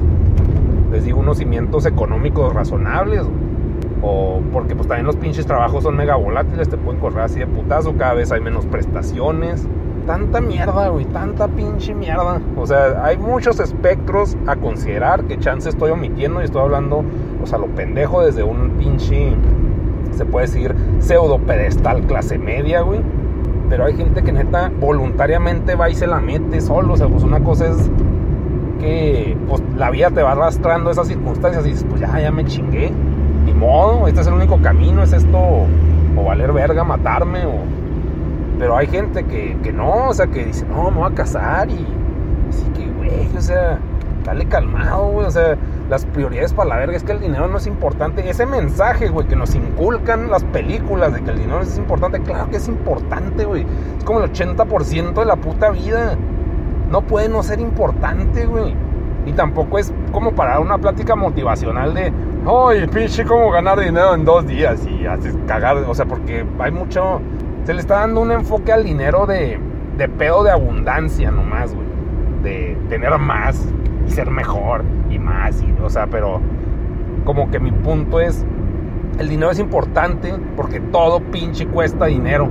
les 0.93 1.05
digo, 1.05 1.19
unos 1.19 1.39
cimientos 1.39 1.87
económicos 1.87 2.55
razonables. 2.55 3.23
O 4.05 4.41
porque 4.53 4.75
pues 4.75 4.89
también 4.89 5.07
los 5.07 5.15
pinches 5.17 5.47
trabajos 5.47 5.85
son 5.85 5.97
mega 5.97 6.17
volátiles, 6.17 6.69
te 6.69 6.77
pueden 6.77 7.01
correr 7.01 7.21
así 7.21 7.39
de 7.39 7.47
putazo, 7.47 7.97
cada 7.97 8.15
vez 8.15 8.33
hay 8.33 8.41
menos 8.41 8.67
prestaciones. 8.67 9.67
Tanta 10.07 10.41
mierda, 10.41 10.89
güey, 10.89 11.05
tanta 11.07 11.47
pinche 11.49 11.95
mierda. 11.95 12.41
O 12.57 12.67
sea, 12.67 13.05
hay 13.05 13.17
muchos 13.17 13.61
espectros 13.61 14.37
a 14.47 14.57
considerar 14.57 15.25
que 15.25 15.39
chance 15.39 15.69
estoy 15.69 15.91
omitiendo 15.91 16.41
y 16.41 16.45
estoy 16.45 16.63
hablando, 16.63 17.05
o 17.43 17.47
sea, 17.47 17.59
lo 17.59 17.67
pendejo 17.69 18.23
desde 18.23 18.43
un 18.43 18.71
pinche, 18.79 19.35
se 20.11 20.25
puede 20.25 20.47
decir, 20.47 20.75
pseudo 20.99 21.39
pedestal 21.39 22.03
clase 22.03 22.39
media, 22.39 22.81
güey. 22.83 23.01
Pero 23.69 23.85
hay 23.85 23.97
gente 23.97 24.23
que 24.23 24.33
neta 24.33 24.71
voluntariamente 24.81 25.77
va 25.77 25.89
y 25.89 25.95
se 25.95 26.07
la 26.07 26.21
mete 26.21 26.61
solo. 26.61 26.95
O 26.95 26.97
sea, 26.97 27.09
pues 27.09 27.23
una 27.23 27.41
cosa 27.41 27.69
es 27.69 27.91
que 28.81 29.37
pues 29.49 29.63
la 29.77 29.91
vida 29.91 30.11
te 30.11 30.23
va 30.23 30.33
arrastrando 30.33 30.91
esas 30.91 31.07
circunstancias 31.07 31.65
y 31.65 31.71
dices, 31.71 31.87
pues 31.89 32.01
ya, 32.01 32.21
ya 32.21 32.33
me 32.33 32.45
chingué 32.45 32.93
ni 33.45 33.55
modo, 33.55 34.09
este 34.09 34.21
es 34.21 34.27
el 34.27 34.35
único 34.35 34.61
camino, 34.61 35.03
es 35.03 35.13
esto, 35.13 35.39
o 35.39 36.25
valer 36.25 36.53
verga, 36.53 36.85
matarme, 36.85 37.47
o... 37.47 37.82
Pero 38.63 38.77
hay 38.77 38.87
gente 38.87 39.25
que, 39.25 39.59
que 39.61 39.73
no, 39.73 40.11
o 40.11 40.15
sea, 40.15 40.29
que 40.29 40.45
dice, 40.45 40.65
no, 40.67 40.89
me 40.93 40.99
voy 40.99 41.11
a 41.11 41.15
casar 41.17 41.69
y... 41.69 41.85
Así 42.49 42.65
que, 42.77 42.87
güey, 42.93 43.37
o 43.37 43.41
sea, 43.41 43.81
dale 44.25 44.47
calmado, 44.47 45.09
güey, 45.09 45.27
o 45.27 45.31
sea, 45.33 45.57
las 45.91 46.07
prioridades 46.07 46.53
para 46.53 46.69
la 46.69 46.77
verga 46.77 46.97
es 46.97 47.03
que 47.03 47.11
el 47.11 47.19
dinero 47.19 47.49
no 47.49 47.59
es 47.59 47.67
importante. 47.67 48.31
Ese 48.31 48.47
mensaje, 48.47 49.09
güey, 49.09 49.27
que 49.27 49.35
nos 49.35 49.57
inculcan 49.57 50.31
las 50.31 50.45
películas 50.45 51.13
de 51.13 51.23
que 51.23 51.33
el 51.33 51.41
dinero 51.41 51.61
es 51.61 51.77
importante, 51.77 52.21
claro 52.21 52.51
que 52.51 52.59
es 52.59 52.69
importante, 52.69 53.45
güey. 53.47 53.67
Es 53.99 54.05
como 54.05 54.21
el 54.21 54.31
80% 54.31 55.13
de 55.13 55.25
la 55.25 55.35
puta 55.35 55.71
vida. 55.71 56.17
No 56.89 57.03
puede 57.03 57.29
no 57.29 57.43
ser 57.43 57.59
importante, 57.59 58.47
güey. 58.47 58.77
Y 59.27 59.33
tampoco 59.33 59.81
es 59.81 59.93
como 60.13 60.37
para 60.37 60.61
una 60.61 60.79
plática 60.79 61.17
motivacional 61.17 61.95
de, 61.95 62.13
Ay, 62.45 62.89
pinche, 62.89 63.25
cómo 63.25 63.53
ganar 63.53 63.79
dinero 63.79 64.15
en 64.15 64.25
dos 64.25 64.45
días 64.47 64.85
y 64.87 65.07
haces 65.07 65.35
cagar. 65.47 65.77
O 65.79 65.95
sea, 65.95 66.07
porque 66.07 66.45
hay 66.59 66.71
mucho. 66.71 67.21
Se 67.65 67.75
le 67.75 67.81
está 67.81 68.01
dando 68.01 68.21
un 68.21 68.33
enfoque 68.33 68.73
al 68.73 68.85
dinero 68.85 69.27
de, 69.27 69.59
de 69.97 70.09
pedo 70.09 70.43
de 70.43 70.51
abundancia 70.51 71.31
nomás, 71.31 71.75
güey. 71.75 71.87
De 72.43 72.77
tener 72.89 73.17
más 73.19 73.67
y 74.07 74.11
ser 74.11 74.31
mejor 74.31 74.85
y 75.11 75.19
más. 75.19 75.63
Y, 75.63 75.73
o 75.83 75.89
sea, 75.89 76.07
pero 76.07 76.41
como 77.25 77.51
que 77.51 77.61
mi 77.61 77.71
punto 77.71 78.21
es: 78.21 78.45
el 79.19 79.29
dinero 79.29 79.51
es 79.51 79.59
importante 79.59 80.35
porque 80.57 80.81
todo 80.81 81.21
pinche 81.21 81.67
cuesta 81.67 82.07
dinero. 82.07 82.49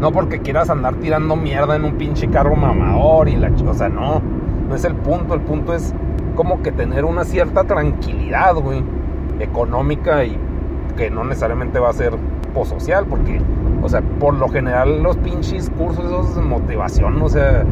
No 0.00 0.10
porque 0.12 0.40
quieras 0.40 0.70
andar 0.70 0.96
tirando 0.96 1.36
mierda 1.36 1.76
en 1.76 1.84
un 1.84 1.94
pinche 1.94 2.28
carro 2.28 2.56
mamador 2.56 3.28
y 3.28 3.36
la. 3.36 3.50
O 3.66 3.74
sea, 3.74 3.88
no. 3.88 4.22
No 4.68 4.74
es 4.74 4.84
el 4.84 4.94
punto. 4.94 5.34
El 5.34 5.40
punto 5.40 5.74
es 5.74 5.94
como 6.36 6.62
que 6.62 6.72
tener 6.72 7.04
una 7.04 7.24
cierta 7.24 7.64
tranquilidad, 7.64 8.54
güey 8.54 8.82
económica 9.42 10.24
y 10.24 10.38
que 10.96 11.10
no 11.10 11.24
necesariamente 11.24 11.78
va 11.78 11.90
a 11.90 11.92
ser 11.92 12.14
posocial, 12.54 13.06
porque, 13.06 13.40
o 13.82 13.88
sea, 13.88 14.00
por 14.00 14.34
lo 14.34 14.48
general 14.48 15.02
los 15.02 15.16
pinches 15.18 15.70
cursos 15.70 16.04
esos 16.04 16.36
de 16.36 16.42
motivación, 16.42 17.20
o 17.20 17.28
sea, 17.28 17.64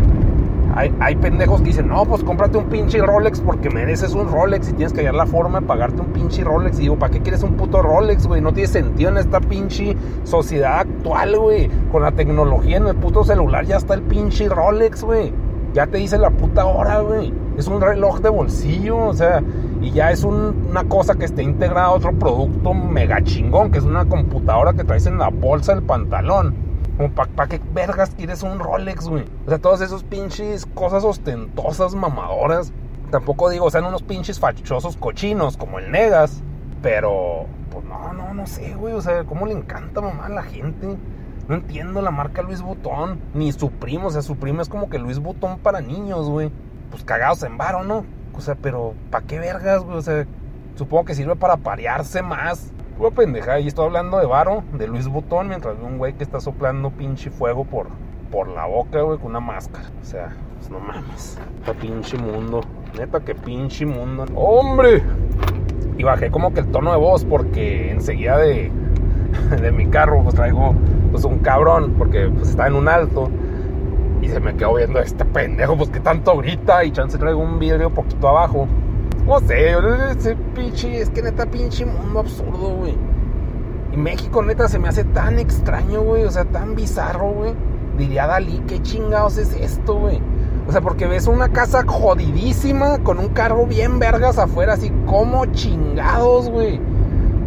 hay, 0.75 0.95
hay, 1.00 1.17
pendejos 1.17 1.61
que 1.61 1.69
dicen, 1.69 1.88
no, 1.88 2.05
pues 2.05 2.23
cómprate 2.23 2.57
un 2.59 2.67
pinche 2.67 2.99
Rolex 2.99 3.40
porque 3.40 3.71
mereces 3.71 4.14
un 4.14 4.29
Rolex 4.29 4.69
y 4.69 4.73
tienes 4.73 4.93
que 4.93 5.00
hallar 5.00 5.14
la 5.14 5.26
forma 5.26 5.61
de 5.61 5.67
pagarte 5.67 6.00
un 6.00 6.09
pinche 6.09 6.45
Rolex. 6.45 6.79
Y 6.79 6.83
digo, 6.83 6.97
¿para 6.97 7.12
qué 7.12 7.21
quieres 7.21 7.43
un 7.43 7.55
puto 7.55 7.83
Rolex, 7.83 8.26
güey? 8.26 8.40
No 8.40 8.52
tiene 8.52 8.69
sentido 8.69 9.11
en 9.11 9.19
esta 9.19 9.40
pinche 9.40 9.97
sociedad 10.23 10.79
actual, 10.79 11.37
güey. 11.37 11.69
Con 11.90 12.02
la 12.02 12.12
tecnología 12.12 12.76
en 12.76 12.87
el 12.87 12.95
puto 12.95 13.25
celular 13.25 13.64
ya 13.67 13.79
está 13.79 13.95
el 13.95 14.02
pinche 14.02 14.49
Rolex, 14.49 15.02
güey. 15.02 15.33
Ya 15.75 15.87
te 15.87 15.99
dice 15.99 16.19
la 16.19 16.31
puta 16.31 16.64
hora, 16.64 17.00
güey. 17.00 17.33
Es 17.57 17.67
un 17.67 17.81
reloj 17.81 18.21
de 18.21 18.29
bolsillo, 18.29 18.97
o 18.97 19.14
sea, 19.14 19.43
y 19.81 19.93
ya 19.93 20.11
es 20.11 20.25
una 20.25 20.85
cosa 20.85 21.15
que 21.15 21.25
esté 21.25 21.43
integrada 21.43 21.87
a 21.87 21.93
otro 21.93 22.13
producto 22.19 22.75
mega 22.75 23.23
chingón, 23.23 23.71
que 23.71 23.79
es 23.79 23.85
una 23.85 24.05
computadora 24.05 24.75
que 24.75 24.85
traes 24.85 25.07
en 25.07 25.19
la 25.19 25.29
bolsa 25.29 25.75
del 25.75 25.85
pantalón. 25.85 26.55
Como, 26.99 27.11
¿para 27.15 27.49
qué 27.49 27.61
vergas 27.73 28.11
quieres 28.11 28.43
un 28.43 28.59
Rolex, 28.59 29.09
güey? 29.09 29.25
O 29.47 29.49
sea, 29.49 29.59
todas 29.59 29.81
esas 29.81 30.03
pinches 30.03 30.67
cosas 30.67 31.03
ostentosas, 31.03 31.95
mamadoras. 31.95 32.75
Tampoco 33.11 33.49
digo, 33.49 33.71
sean 33.71 33.87
unos 33.87 34.03
pinches 34.03 34.39
fachosos 34.39 34.99
cochinos 34.99 35.57
como 35.57 35.79
el 35.79 35.91
Negas. 35.91 36.43
Pero, 36.83 37.47
pues 37.71 37.85
no, 37.87 38.13
no, 38.13 38.35
no 38.35 38.47
sé, 38.47 38.75
güey. 38.75 38.93
O 38.93 39.01
sea, 39.01 39.25
¿cómo 39.25 39.47
le 39.47 39.55
encanta 39.55 40.03
mamá 40.03 40.27
a 40.27 40.31
la 40.31 40.43
gente? 40.43 40.99
No 41.49 41.55
entiendo 41.55 42.03
la 42.03 42.11
marca 42.11 42.43
Luis 42.43 42.61
Butón. 42.61 43.19
Ni 43.33 43.51
su 43.53 43.71
primo. 43.71 44.09
O 44.09 44.11
sea, 44.11 44.21
su 44.21 44.37
primo 44.37 44.61
es 44.61 44.69
como 44.69 44.91
que 44.91 44.99
Luis 44.99 45.21
Butón 45.21 45.59
para 45.59 45.81
niños, 45.81 46.29
güey. 46.29 46.53
Pues 46.91 47.03
cagados 47.03 47.43
en 47.45 47.57
varo, 47.57 47.83
¿no? 47.83 48.05
O 48.40 48.42
sea, 48.42 48.54
pero 48.54 48.94
¿para 49.11 49.26
qué 49.26 49.38
vergas, 49.38 49.85
güey? 49.85 49.99
O 49.99 50.00
sea, 50.00 50.25
supongo 50.75 51.04
que 51.04 51.14
sirve 51.14 51.37
para 51.37 51.59
parearse 51.59 52.23
más. 52.23 52.73
Pura 52.97 53.11
pendeja. 53.11 53.61
Y 53.61 53.68
estoy 53.68 53.85
hablando 53.85 54.18
de 54.18 54.25
varo, 54.25 54.64
de 54.78 54.88
Luis 54.88 55.09
Butón, 55.09 55.49
mientras 55.49 55.76
veo 55.76 55.87
un 55.87 55.99
güey 55.99 56.14
que 56.14 56.25
está 56.25 56.40
soplando 56.40 56.88
pinche 56.88 57.28
fuego 57.28 57.66
por, 57.66 57.88
por 58.32 58.49
la 58.49 58.64
boca, 58.64 59.02
güey, 59.02 59.18
con 59.18 59.32
una 59.32 59.40
máscara. 59.40 59.90
O 60.00 60.04
sea, 60.06 60.35
pues 60.56 60.70
no 60.70 60.80
mames. 60.80 61.38
Está 61.59 61.75
pinche 61.75 62.16
mundo. 62.16 62.62
Neta 62.99 63.20
que 63.20 63.35
pinche 63.35 63.85
mundo. 63.85 64.25
¡Hombre! 64.35 65.02
Y 65.99 66.02
bajé 66.02 66.30
como 66.30 66.54
que 66.54 66.61
el 66.61 66.68
tono 66.68 66.92
de 66.92 66.97
voz 66.97 67.26
porque 67.26 67.90
enseguida 67.90 68.38
de, 68.38 68.73
de 69.61 69.70
mi 69.70 69.85
carro 69.88 70.23
pues 70.23 70.35
traigo 70.35 70.75
pues 71.11 71.25
un 71.25 71.40
cabrón 71.40 71.94
porque 71.99 72.30
pues 72.35 72.49
está 72.49 72.68
en 72.68 72.75
un 72.76 72.88
alto 72.88 73.28
y 74.23 74.29
se 74.29 74.41
me 74.41 74.55
quedó 74.55 74.75
viendo 74.75 74.99
este 75.00 75.25
pendejo 75.25 75.77
pues 75.77 75.91
que 75.91 76.00
tanto 76.00 76.37
grita 76.39 76.85
y 76.85 76.93
chance 76.93 77.17
traigo 77.19 77.41
un 77.41 77.59
vidrio 77.59 77.93
poquito 77.93 78.29
abajo. 78.29 78.67
No 79.27 79.39
sé, 79.41 79.75
ese 80.11 80.37
pinche, 80.55 81.00
es 81.00 81.11
que 81.11 81.23
neta 81.23 81.47
pinche 81.47 81.87
mundo 81.87 82.21
absurdo, 82.21 82.77
güey. 82.77 82.97
Y 83.93 83.97
México 83.97 84.43
neta 84.43 84.69
se 84.69 84.79
me 84.79 84.89
hace 84.89 85.05
tan 85.05 85.39
extraño, 85.39 86.03
güey, 86.03 86.25
o 86.25 86.31
sea, 86.31 86.45
tan 86.45 86.75
bizarro, 86.75 87.31
güey. 87.33 87.55
Diría 87.97 88.27
Dalí, 88.27 88.62
¿qué 88.67 88.81
chingados 88.83 89.37
es 89.37 89.53
esto, 89.55 89.95
güey? 89.95 90.21
O 90.69 90.73
sea, 90.73 90.81
porque 90.81 91.07
ves 91.07 91.27
una 91.27 91.49
casa 91.49 91.85
jodidísima 91.87 92.99
con 93.03 93.19
un 93.19 93.29
carro 93.29 93.67
bien 93.67 93.99
vergas 93.99 94.39
afuera, 94.39 94.75
así 94.75 94.91
como 95.07 95.47
chingados, 95.47 96.49
güey. 96.49 96.81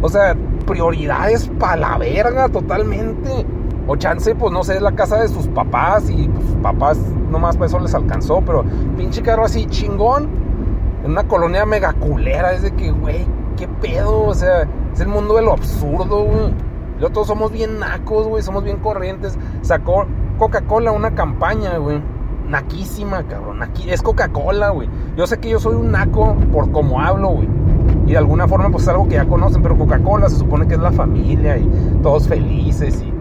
O 0.02 0.08
sea, 0.08 0.36
prioridades 0.66 1.48
para 1.58 1.76
la 1.76 1.98
verga 1.98 2.48
totalmente. 2.48 3.46
O 3.86 3.96
chance, 3.96 4.34
pues 4.34 4.52
no 4.52 4.64
sé, 4.64 4.76
es 4.76 4.82
la 4.82 4.92
casa 4.92 5.20
de 5.20 5.28
sus 5.28 5.46
papás 5.48 6.08
y 6.08 6.28
pues, 6.28 6.46
papás 6.62 6.98
nomás 7.30 7.56
para 7.56 7.66
eso 7.66 7.78
les 7.80 7.94
alcanzó, 7.94 8.40
pero 8.40 8.64
pinche 8.96 9.22
carro 9.22 9.44
así 9.44 9.66
chingón, 9.66 10.28
en 11.04 11.10
una 11.10 11.24
colonia 11.24 11.66
mega 11.66 11.92
culera, 11.92 12.52
es 12.54 12.62
de 12.62 12.70
que, 12.72 12.90
güey, 12.90 13.26
qué 13.56 13.68
pedo, 13.68 14.22
o 14.22 14.34
sea, 14.34 14.66
es 14.92 15.00
el 15.00 15.08
mundo 15.08 15.34
de 15.34 15.42
lo 15.42 15.52
absurdo, 15.52 16.24
güey. 16.24 16.54
Nosotros 17.00 17.26
somos 17.26 17.52
bien 17.52 17.80
nacos, 17.80 18.26
güey, 18.28 18.42
somos 18.42 18.62
bien 18.62 18.78
corrientes. 18.78 19.36
Sacó 19.62 20.06
Coca-Cola 20.38 20.92
una 20.92 21.14
campaña, 21.14 21.76
güey. 21.78 22.00
Naquísima, 22.48 23.24
cabrón. 23.24 23.60
Es 23.86 24.00
Coca-Cola, 24.00 24.70
güey. 24.70 24.88
Yo 25.16 25.26
sé 25.26 25.38
que 25.38 25.50
yo 25.50 25.58
soy 25.58 25.74
un 25.74 25.90
naco 25.90 26.36
por 26.52 26.70
cómo 26.70 27.00
hablo, 27.00 27.30
güey. 27.30 27.48
Y 28.06 28.12
de 28.12 28.18
alguna 28.18 28.46
forma, 28.46 28.70
pues 28.70 28.84
es 28.84 28.88
algo 28.90 29.08
que 29.08 29.16
ya 29.16 29.26
conocen, 29.26 29.62
pero 29.62 29.76
Coca-Cola 29.76 30.28
se 30.28 30.36
supone 30.36 30.68
que 30.68 30.74
es 30.74 30.80
la 30.80 30.92
familia 30.92 31.56
y 31.58 31.68
todos 32.02 32.28
felices 32.28 33.02
y 33.02 33.13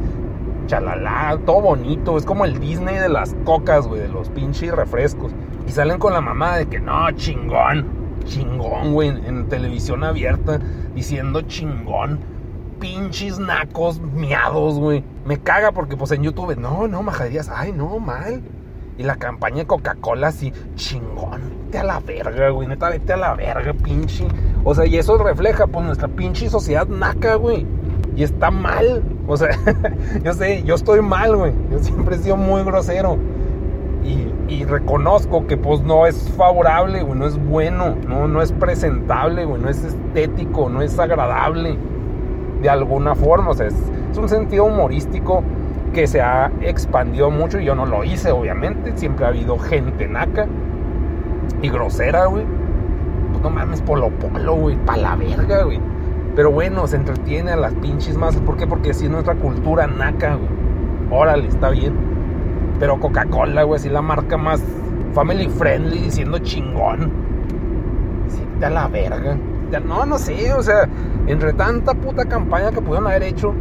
chalala, 0.65 1.37
todo 1.45 1.61
bonito. 1.61 2.17
Es 2.17 2.25
como 2.25 2.45
el 2.45 2.59
Disney 2.59 2.95
de 2.97 3.09
las 3.09 3.35
cocas, 3.45 3.87
güey, 3.87 4.01
de 4.01 4.09
los 4.09 4.29
pinches 4.29 4.71
refrescos. 4.71 5.31
Y 5.67 5.71
salen 5.71 5.99
con 5.99 6.13
la 6.13 6.21
mamá 6.21 6.57
de 6.57 6.65
que 6.67 6.79
no, 6.79 7.09
chingón, 7.11 7.87
chingón, 8.25 8.93
güey, 8.93 9.09
en 9.09 9.47
televisión 9.49 10.03
abierta, 10.03 10.59
diciendo 10.93 11.41
chingón. 11.41 12.19
Pinches 12.79 13.39
nacos 13.39 14.01
miados, 14.01 14.77
güey. 14.77 15.03
Me 15.25 15.39
caga 15.39 15.71
porque, 15.71 15.95
pues 15.95 16.11
en 16.11 16.23
YouTube, 16.23 16.57
no, 16.57 16.87
no, 16.87 17.01
majaderías, 17.01 17.49
ay, 17.49 17.71
no, 17.71 17.99
mal. 17.99 18.41
Y 18.97 19.03
la 19.03 19.15
campaña 19.15 19.57
de 19.57 19.65
Coca-Cola 19.65 20.27
así, 20.27 20.53
chingón, 20.75 21.41
vete 21.65 21.79
a 21.79 21.83
la 21.83 21.99
verga, 21.99 22.49
güey, 22.49 22.67
neta, 22.67 22.89
vete 22.89 23.13
a 23.13 23.17
la 23.17 23.33
verga, 23.33 23.73
pinche. 23.73 24.27
O 24.63 24.75
sea, 24.75 24.85
y 24.85 24.97
eso 24.97 25.17
refleja, 25.17 25.65
pues, 25.65 25.85
nuestra 25.85 26.07
pinche 26.07 26.49
sociedad 26.49 26.87
naca, 26.87 27.35
güey. 27.35 27.65
Y 28.15 28.23
está 28.23 28.51
mal. 28.51 29.03
O 29.27 29.37
sea, 29.37 29.49
yo 30.23 30.33
sé, 30.33 30.63
yo 30.63 30.75
estoy 30.75 31.01
mal, 31.01 31.35
güey. 31.35 31.53
Yo 31.71 31.79
siempre 31.79 32.15
he 32.15 32.19
sido 32.19 32.37
muy 32.37 32.63
grosero. 32.63 33.17
Y, 34.47 34.65
reconozco 34.65 35.47
que 35.47 35.57
pues 35.57 35.81
no 35.81 36.05
es 36.05 36.31
favorable, 36.37 37.01
güey, 37.01 37.17
no 37.17 37.25
es 37.25 37.43
bueno, 37.43 37.95
no, 38.07 38.27
no 38.27 38.41
es 38.41 38.51
presentable, 38.51 39.45
güey, 39.45 39.59
no 39.59 39.67
es 39.67 39.83
estético, 39.83 40.69
no 40.69 40.81
es 40.83 40.97
agradable 40.99 41.75
de 42.61 42.69
alguna 42.69 43.15
forma. 43.15 43.49
O 43.49 43.53
sea, 43.55 43.67
es, 43.67 43.75
es 44.11 44.17
un 44.17 44.29
sentido 44.29 44.65
humorístico 44.65 45.43
que 45.93 46.07
se 46.07 46.21
ha 46.21 46.51
expandido 46.61 47.31
mucho 47.31 47.59
y 47.59 47.65
yo 47.65 47.73
no 47.75 47.85
lo 47.85 48.03
hice, 48.03 48.31
obviamente. 48.31 48.95
Siempre 48.95 49.25
ha 49.25 49.29
habido 49.29 49.57
gente 49.57 50.07
naca 50.07 50.47
y 51.61 51.69
grosera, 51.69 52.25
güey. 52.25 52.45
Pues 53.31 53.41
no 53.41 53.49
mames, 53.49 53.81
polo 53.81 54.09
polo, 54.09 54.55
güey, 54.55 54.75
pa' 54.85 54.97
la 54.97 55.15
verga, 55.15 55.63
güey. 55.63 55.79
Pero 56.35 56.51
bueno, 56.51 56.87
se 56.87 56.95
entretiene 56.95 57.51
a 57.51 57.55
las 57.55 57.73
pinches 57.73 58.17
masas. 58.17 58.41
¿Por 58.41 58.57
qué? 58.57 58.65
Porque 58.65 58.91
así 58.91 59.05
es 59.05 59.11
nuestra 59.11 59.35
cultura 59.35 59.87
naca, 59.87 60.35
güey. 60.35 60.49
Órale, 61.11 61.47
está 61.47 61.69
bien. 61.69 61.93
Pero 62.79 62.99
Coca-Cola, 62.99 63.63
güey, 63.63 63.79
así 63.79 63.89
la 63.89 64.01
marca 64.01 64.35
más 64.37 64.61
family 65.13 65.47
friendly, 65.47 65.99
diciendo 65.99 66.39
chingón. 66.39 67.11
Sí, 68.27 68.63
a 68.63 68.69
la 68.69 68.87
verga. 68.87 69.37
No, 69.85 70.05
no 70.05 70.19
sé, 70.19 70.53
o 70.53 70.61
sea, 70.61 70.87
entre 71.27 71.53
tanta 71.53 71.93
puta 71.93 72.25
campaña 72.25 72.71
que 72.71 72.81
pudieron 72.81 73.07
haber 73.07 73.23
hecho, 73.23 73.53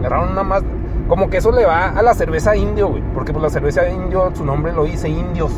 agarraron 0.00 0.30
una 0.32 0.42
más. 0.42 0.62
Como 1.08 1.30
que 1.30 1.38
eso 1.38 1.50
le 1.52 1.64
va 1.64 1.90
a 1.90 2.02
la 2.02 2.14
cerveza 2.14 2.56
indio, 2.56 2.88
güey. 2.88 3.02
Porque 3.14 3.32
pues 3.32 3.42
la 3.42 3.50
cerveza 3.50 3.88
indio, 3.88 4.30
su 4.34 4.44
nombre 4.44 4.72
lo 4.72 4.84
dice 4.84 5.08
indios. 5.08 5.52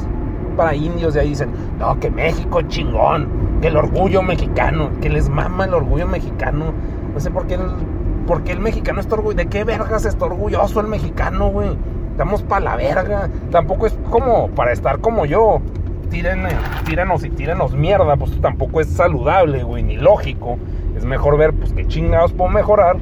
Para 0.56 0.74
indios, 0.74 1.14
ya 1.14 1.22
dicen, 1.22 1.50
no, 1.78 1.98
que 1.98 2.10
México 2.10 2.60
es 2.60 2.68
chingón. 2.68 3.28
Que 3.60 3.68
el 3.68 3.76
orgullo 3.76 4.22
mexicano. 4.22 4.90
Que 5.00 5.08
les 5.08 5.28
mama 5.28 5.64
el 5.64 5.74
orgullo 5.74 6.06
mexicano. 6.06 6.72
No 7.12 7.20
sé 7.20 7.30
por 7.30 7.46
qué 7.46 7.54
el, 7.54 7.62
por 8.26 8.42
qué 8.44 8.52
el 8.52 8.60
mexicano 8.60 9.00
está 9.00 9.14
orgulloso. 9.14 9.36
¿De 9.38 9.46
qué 9.46 9.64
vergas 9.64 10.04
está 10.04 10.26
orgulloso 10.26 10.80
el 10.80 10.88
mexicano, 10.88 11.48
güey? 11.48 11.76
Estamos 12.10 12.42
para 12.42 12.64
la 12.64 12.76
verga. 12.76 13.28
Tampoco 13.50 13.86
es 13.86 13.98
como 14.10 14.48
para 14.50 14.72
estar 14.72 14.98
como 15.00 15.26
yo. 15.26 15.60
Tíren, 16.10 16.42
tírenos 16.84 17.24
y 17.24 17.30
tírenos 17.30 17.72
mierda. 17.74 18.16
Pues 18.16 18.40
tampoco 18.40 18.80
es 18.80 18.88
saludable, 18.88 19.62
güey, 19.62 19.82
ni 19.82 19.96
lógico. 19.96 20.58
Es 20.96 21.04
mejor 21.04 21.38
ver, 21.38 21.52
pues, 21.54 21.72
qué 21.72 21.86
chingados 21.86 22.32
puedo 22.32 22.50
mejorar. 22.50 22.96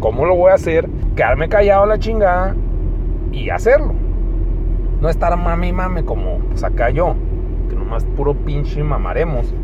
¿Cómo 0.00 0.24
lo 0.26 0.34
voy 0.36 0.50
a 0.50 0.54
hacer? 0.54 0.88
Quedarme 1.16 1.48
callado 1.48 1.86
la 1.86 1.98
chingada 1.98 2.54
y 3.32 3.50
hacerlo. 3.50 3.94
No 5.00 5.08
estar 5.08 5.36
mami 5.36 5.72
mame 5.72 6.04
como 6.04 6.38
pues 6.38 6.64
acá 6.64 6.90
yo, 6.90 7.14
que 7.68 7.76
nomás 7.76 8.04
puro 8.04 8.34
pinche 8.34 8.82
mamaremos. 8.82 9.54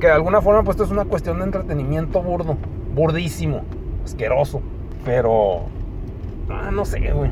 Que 0.00 0.08
de 0.08 0.12
alguna 0.12 0.40
forma 0.40 0.62
pues 0.62 0.74
esto 0.74 0.84
es 0.84 0.90
una 0.90 1.04
cuestión 1.04 1.38
de 1.38 1.44
entretenimiento 1.44 2.22
burdo, 2.22 2.56
burdísimo, 2.94 3.62
asqueroso. 4.04 4.60
Pero, 5.04 5.62
ah, 6.48 6.70
no 6.72 6.84
sé, 6.84 7.12
güey. 7.12 7.30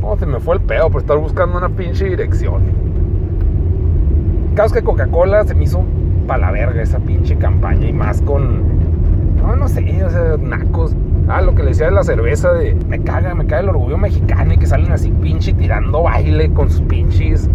No, 0.00 0.16
se 0.16 0.26
me 0.26 0.40
fue 0.40 0.56
el 0.56 0.62
pedo 0.62 0.90
por 0.90 1.00
estar 1.00 1.16
buscando 1.16 1.56
una 1.56 1.68
pinche 1.68 2.06
dirección. 2.06 2.62
Caso 4.54 4.74
que 4.74 4.82
Coca-Cola 4.82 5.44
se 5.44 5.54
me 5.54 5.64
hizo 5.64 5.82
pa' 6.26 6.38
la 6.38 6.50
verga 6.50 6.82
esa 6.82 6.98
pinche 6.98 7.36
campaña 7.36 7.86
y 7.88 7.92
más 7.92 8.22
con, 8.22 8.73
no, 9.46 9.56
no 9.56 9.68
sé, 9.68 10.04
o 10.04 10.10
sea, 10.10 10.36
nacos. 10.38 10.96
Ah, 11.28 11.40
lo 11.42 11.54
que 11.54 11.62
le 11.62 11.70
decía 11.70 11.86
de 11.86 11.92
la 11.92 12.02
cerveza, 12.02 12.52
de 12.52 12.74
me 12.74 13.00
caga, 13.00 13.34
me 13.34 13.46
caga 13.46 13.62
el 13.62 13.68
orgullo 13.70 13.98
mexicano 13.98 14.54
y 14.54 14.56
que 14.58 14.66
salen 14.66 14.92
así 14.92 15.10
pinche 15.10 15.52
tirando 15.52 16.02
baile 16.02 16.50
con 16.52 16.70
sus 16.70 16.82
pinches 16.82 17.48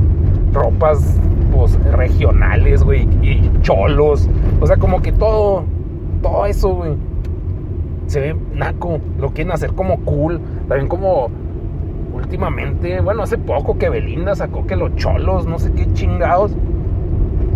ropas 0.53 1.19
pues 1.51 1.77
regionales, 1.91 2.83
güey, 2.83 3.07
y 3.21 3.51
cholos. 3.61 4.29
O 4.59 4.67
sea, 4.67 4.77
como 4.77 5.01
que 5.01 5.11
todo, 5.11 5.63
todo 6.21 6.45
eso, 6.45 6.75
güey, 6.75 6.93
se 8.07 8.19
ve 8.19 8.35
naco. 8.53 8.99
Lo 9.19 9.31
quieren 9.31 9.51
hacer 9.51 9.73
como 9.73 9.99
cool. 10.01 10.39
También 10.67 10.87
como 10.87 11.29
últimamente, 12.13 13.01
bueno, 13.01 13.23
hace 13.23 13.37
poco 13.37 13.77
que 13.77 13.89
Belinda 13.89 14.35
sacó 14.35 14.65
que 14.67 14.75
los 14.75 14.95
cholos, 14.95 15.45
no 15.45 15.59
sé 15.59 15.71
qué 15.73 15.91
chingados. 15.93 16.55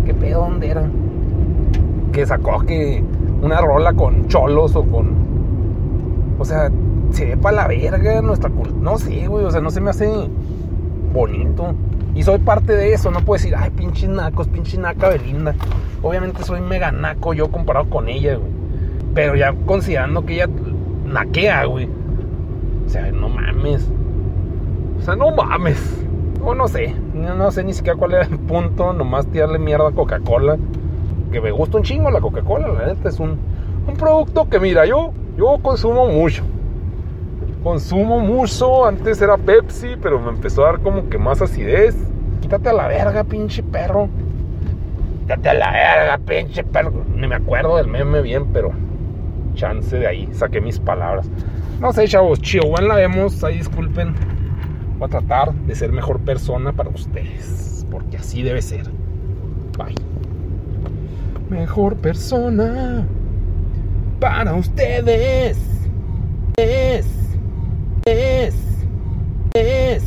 ¿Qué 0.04 0.14
pedo 0.14 0.40
dónde 0.40 0.70
era? 0.70 0.88
Que 2.12 2.26
sacó 2.26 2.60
que 2.60 3.02
una 3.44 3.60
rola 3.60 3.92
con 3.92 4.26
cholos 4.28 4.74
o 4.74 4.82
con 4.84 5.24
o 6.38 6.44
sea, 6.44 6.70
se 7.10 7.26
ve 7.26 7.36
para 7.36 7.56
la 7.56 7.68
verga 7.68 8.20
nuestra 8.22 8.50
cultura. 8.50 8.76
No 8.80 8.98
sé, 8.98 9.28
güey, 9.28 9.44
o 9.44 9.50
sea, 9.50 9.60
no 9.60 9.70
se 9.70 9.80
me 9.80 9.90
hace 9.90 10.10
bonito. 11.12 11.74
Y 12.14 12.22
soy 12.22 12.38
parte 12.38 12.74
de 12.74 12.92
eso, 12.92 13.10
no 13.10 13.20
puedo 13.20 13.40
decir, 13.40 13.54
ay, 13.56 13.70
pinche 13.70 14.08
nacos, 14.08 14.48
pinche 14.48 14.78
naca 14.78 15.08
Belinda. 15.08 15.54
Obviamente 16.02 16.42
soy 16.42 16.60
mega 16.60 16.92
naco 16.92 17.34
yo 17.34 17.50
comparado 17.50 17.88
con 17.88 18.08
ella, 18.08 18.36
güey. 18.36 18.50
Pero 19.14 19.36
ya 19.36 19.54
considerando 19.66 20.24
que 20.24 20.34
ella 20.34 20.48
naquea, 21.06 21.64
güey. 21.66 21.88
O 22.86 22.88
sea, 22.88 23.10
no 23.12 23.28
mames. 23.28 23.88
O 24.98 25.02
sea, 25.02 25.16
no 25.16 25.30
mames. 25.30 26.04
O 26.44 26.54
no 26.54 26.68
sé. 26.68 26.94
No 27.14 27.50
sé 27.50 27.64
ni 27.64 27.72
siquiera 27.72 27.98
cuál 27.98 28.14
era 28.14 28.24
el 28.24 28.38
punto. 28.38 28.92
Nomás 28.92 29.26
tirarle 29.26 29.58
mierda 29.58 29.88
a 29.88 29.92
Coca-Cola. 29.92 30.58
Que 31.34 31.40
me 31.40 31.50
gusta 31.50 31.78
un 31.78 31.82
chingo 31.82 32.12
la 32.12 32.20
Coca-Cola. 32.20 32.68
La 32.68 32.86
neta 32.86 33.08
es 33.08 33.18
un, 33.18 33.36
un 33.88 33.96
producto 33.96 34.48
que, 34.48 34.60
mira, 34.60 34.86
yo 34.86 35.12
yo 35.36 35.58
consumo 35.60 36.06
mucho. 36.06 36.44
consumo 37.64 38.20
mucho. 38.20 38.86
Antes 38.86 39.20
era 39.20 39.36
Pepsi, 39.36 39.96
pero 40.00 40.20
me 40.20 40.28
empezó 40.28 40.62
a 40.62 40.66
dar 40.66 40.80
como 40.80 41.08
que 41.08 41.18
más 41.18 41.42
acidez. 41.42 41.96
Quítate 42.40 42.68
a 42.68 42.72
la 42.72 42.86
verga, 42.86 43.24
pinche 43.24 43.64
perro. 43.64 44.08
Quítate 45.22 45.48
a 45.48 45.54
la 45.54 45.72
verga, 45.72 46.18
pinche 46.18 46.62
perro. 46.62 47.04
Ni 47.16 47.26
me 47.26 47.34
acuerdo 47.34 47.78
del 47.78 47.88
meme 47.88 48.22
bien, 48.22 48.52
pero 48.52 48.70
chance 49.54 49.98
de 49.98 50.06
ahí. 50.06 50.28
Saqué 50.34 50.60
mis 50.60 50.78
palabras. 50.78 51.28
No 51.80 51.92
sé, 51.92 52.06
chavos. 52.06 52.40
Chihuahua 52.40 52.80
la 52.82 52.94
vemos. 52.94 53.42
Ahí 53.42 53.56
disculpen. 53.58 54.14
Voy 54.98 55.06
a 55.06 55.08
tratar 55.08 55.52
de 55.52 55.74
ser 55.74 55.90
mejor 55.90 56.20
persona 56.20 56.72
para 56.72 56.90
ustedes. 56.90 57.84
Porque 57.90 58.18
así 58.18 58.44
debe 58.44 58.62
ser. 58.62 58.88
Bye. 59.76 59.96
Mejor 61.48 61.96
persona 61.96 63.06
para 64.18 64.54
ustedes. 64.54 65.58
Es. 66.56 67.06
Es. 68.06 68.54
Es. 69.54 70.04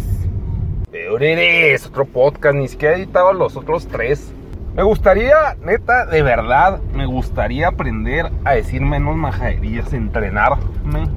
Peor 0.92 1.24
eres. 1.24 1.86
Otro 1.86 2.06
podcast. 2.06 2.56
Ni 2.56 2.68
siquiera 2.68 2.96
he 2.96 2.98
editado 2.98 3.34
los 3.34 3.56
otros 3.56 3.88
tres. 3.88 4.34
Me 4.76 4.84
gustaría, 4.84 5.56
neta, 5.64 6.06
de 6.06 6.22
verdad, 6.22 6.80
me 6.94 7.08
gustaría 7.08 7.70
aprender 7.70 8.32
a 8.46 8.54
decir 8.54 8.82
menos 8.82 9.16
majaderías, 9.16 9.92
entrenarme 9.92 11.08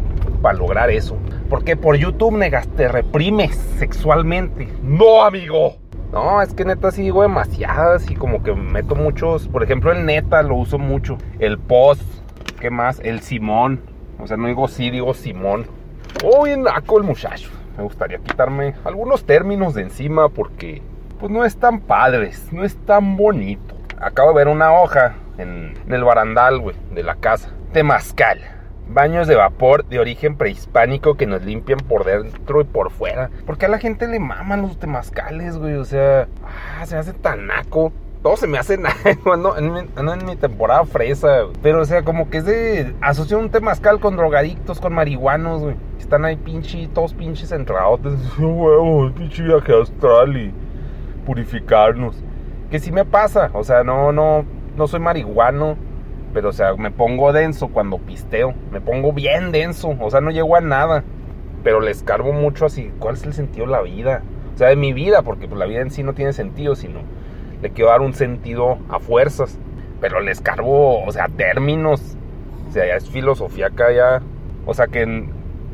para 0.40 0.58
lograr 0.58 0.90
eso. 0.90 1.18
Porque 1.50 1.76
por 1.76 1.96
YouTube, 1.96 2.38
negas, 2.38 2.68
te 2.68 2.88
reprimes 2.88 3.56
sexualmente. 3.78 4.68
No, 4.82 5.22
amigo. 5.24 5.79
No, 6.12 6.43
es 6.43 6.52
que 6.55 6.64
neta 6.64 6.90
sí 6.90 7.02
digo 7.02 7.23
demasiadas 7.23 8.11
y 8.11 8.17
como 8.17 8.43
que 8.43 8.52
meto 8.55 8.95
muchos. 8.95 9.47
Por 9.49 9.62
ejemplo, 9.62 9.93
el 9.93 10.05
neta 10.05 10.43
lo 10.43 10.57
uso 10.57 10.79
mucho. 10.79 11.19
El 11.38 11.59
post, 11.59 12.02
¿qué 12.61 12.71
más? 12.71 13.00
El 13.00 13.21
Simón. 13.21 13.81
O 14.19 14.26
sea, 14.26 14.37
no 14.37 14.49
digo 14.49 14.67
sí, 14.67 14.90
digo 14.90 15.14
Simón. 15.14 15.67
Oh, 16.25 16.45
bien 16.45 16.64
naco 16.64 16.99
el 16.99 17.05
muchacho. 17.05 17.50
Me 17.76 17.85
gustaría 17.85 18.19
quitarme 18.19 18.75
algunos 18.85 19.25
términos 19.25 19.75
de 19.75 19.83
encima 19.83 20.29
porque 20.29 20.83
pues 21.21 21.31
no 21.31 21.45
es 21.45 21.57
tan 21.57 21.81
padres, 21.81 22.49
no 22.52 22.64
es 22.64 22.76
tan 22.85 23.17
bonito. 23.17 23.76
Acabo 24.00 24.31
de 24.31 24.37
ver 24.37 24.49
una 24.49 24.73
hoja 24.73 25.14
en, 25.38 25.75
en 25.87 25.93
el 25.93 26.02
barandal, 26.02 26.59
güey, 26.59 26.76
de 26.93 27.02
la 27.02 27.17
casa. 27.17 27.50
Temazcal. 27.73 28.60
Baños 28.92 29.28
de 29.28 29.37
vapor 29.37 29.85
de 29.85 30.00
origen 30.00 30.37
prehispánico 30.37 31.16
que 31.16 31.26
nos 31.26 31.44
limpian 31.44 31.78
por 31.78 32.04
dentro 32.04 32.61
y 32.61 32.64
por 32.64 32.90
fuera. 32.90 33.30
Porque 33.47 33.66
a 33.66 33.68
la 33.68 33.78
gente 33.78 34.09
le 34.09 34.18
maman 34.18 34.62
los 34.62 34.78
temazcales, 34.78 35.56
güey. 35.56 35.75
O 35.75 35.85
sea, 35.85 36.26
ah, 36.44 36.85
se 36.87 36.97
hace 36.97 37.12
tan 37.12 37.47
naco. 37.47 37.92
Todo 38.23 38.37
se 38.37 38.49
me 38.49 38.59
hace 38.59 38.76
naco. 38.78 39.32
Ando 39.32 39.56
en, 39.56 40.26
mi, 40.26 40.37
temporada 40.37 40.85
fresa. 40.85 41.44
Pero, 41.62 41.82
o 41.82 41.85
sea, 41.85 42.02
como 42.02 42.30
que 42.30 42.38
es 42.38 42.44
de. 42.44 42.94
Asocio 43.00 43.38
un 43.38 43.50
temazcal 43.50 44.00
con 44.00 44.16
drogadictos, 44.16 44.80
con 44.80 44.92
marihuanos, 44.92 45.62
güey. 45.62 45.76
Están 46.00 46.25
ahí 46.25 46.37
pinche, 46.37 46.88
todos 46.92 47.14
pinches 47.14 47.52
entrados. 47.52 48.00
Huevo, 48.38 49.12
pinche 49.12 49.44
viaje 49.44 49.73
astral 49.80 50.37
y 50.37 50.52
purificarnos. 51.25 52.16
Que 52.73 52.80
sí 52.80 52.90
me 52.90 53.04
pasa, 53.04 53.50
o 53.52 53.62
sea, 53.62 53.85
no, 53.85 54.11
no, 54.11 54.44
no 54.76 54.88
soy 54.88 55.00
marihuano, 55.00 55.76
pero 56.32 56.50
o 56.50 56.52
sea, 56.52 56.75
me 56.75 56.90
pongo 56.90 57.32
denso 57.32 57.68
cuando 57.68 57.99
pisteo, 57.99 58.54
me 58.70 58.80
pongo 58.80 59.12
bien 59.12 59.52
denso, 59.52 59.96
o 60.00 60.10
sea, 60.10 60.20
no 60.20 60.30
llego 60.30 60.56
a 60.56 60.60
nada, 60.60 61.04
pero 61.62 61.80
le 61.80 61.90
escarbo 61.90 62.32
mucho 62.32 62.66
así, 62.66 62.92
¿cuál 62.99 63.14
es 63.14 63.25
el 63.25 63.32
sentido 63.32 63.66
de 63.66 63.72
la 63.72 63.82
vida? 63.82 64.22
O 64.54 64.58
sea, 64.58 64.68
de 64.68 64.76
mi 64.76 64.92
vida, 64.92 65.22
porque 65.22 65.49
pues 65.49 65.58
la 65.58 65.66
vida 65.66 65.80
en 65.80 65.90
sí 65.90 66.02
no 66.02 66.14
tiene 66.14 66.32
sentido, 66.32 66.75
sino 66.76 67.00
le 67.62 67.70
quiero 67.70 67.90
dar 67.90 68.00
un 68.00 68.14
sentido 68.14 68.78
a 68.88 68.99
fuerzas, 68.99 69.58
pero 70.00 70.20
le 70.20 70.30
escarbo, 70.30 71.04
o 71.04 71.12
sea, 71.12 71.28
términos, 71.28 72.16
o 72.68 72.72
sea, 72.72 72.87
ya 72.87 72.96
es 72.96 73.08
filosofía 73.08 73.66
acá 73.66 73.92
ya, 73.92 74.22
o 74.66 74.75
sea, 74.75 74.87
que, 74.87 75.28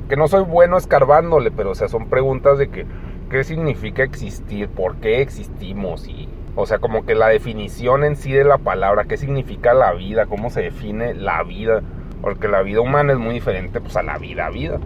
que 0.09 0.17
no 0.17 0.29
soy 0.29 0.45
bueno 0.45 0.77
escarbándole, 0.77 1.51
pero 1.51 1.71
o 1.71 1.75
sea, 1.75 1.89
son 1.89 2.09
preguntas 2.09 2.59
de 2.59 2.69
que 2.69 2.87
qué 3.31 3.45
significa 3.45 4.03
existir, 4.03 4.69
por 4.69 4.97
qué 4.97 5.21
existimos 5.21 6.07
y, 6.09 6.29
o 6.57 6.67
sea, 6.67 6.79
como 6.79 7.05
que 7.05 7.15
la 7.15 7.29
definición 7.29 8.03
en 8.03 8.17
sí 8.17 8.33
de 8.33 8.43
la 8.43 8.59
palabra, 8.59 9.05
qué 9.05 9.17
significa 9.17 9.75
la 9.75 9.93
vida, 9.93 10.27
cómo 10.27 10.51
se 10.51 10.63
define 10.63 11.15
la 11.15 11.43
vida, 11.43 11.83
porque 12.23 12.49
la 12.49 12.63
vida 12.63 12.81
humana 12.81 13.13
es 13.13 13.19
muy 13.19 13.35
diferente 13.35 13.81
pues 13.81 13.97
a 13.97 14.03
la 14.03 14.19
vida 14.19 14.49
vida, 14.49 14.79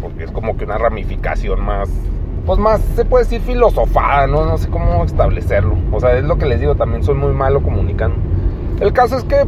porque 0.00 0.24
es 0.24 0.30
como 0.30 0.56
que 0.56 0.64
una 0.64 0.78
ramificación 0.78 1.60
más, 1.60 1.90
pues 2.46 2.58
más 2.58 2.80
se 2.94 3.04
puede 3.04 3.24
decir 3.24 3.40
filosofada, 3.40 4.28
no, 4.28 4.46
no 4.46 4.56
sé 4.56 4.68
cómo 4.70 5.04
establecerlo, 5.04 5.76
o 5.90 6.00
sea, 6.00 6.16
es 6.16 6.24
lo 6.24 6.38
que 6.38 6.46
les 6.46 6.60
digo, 6.60 6.76
también 6.76 7.02
soy 7.02 7.16
muy 7.16 7.32
malo 7.32 7.62
comunicando. 7.62 8.16
El 8.80 8.92
caso 8.92 9.18
es 9.18 9.24
que 9.24 9.44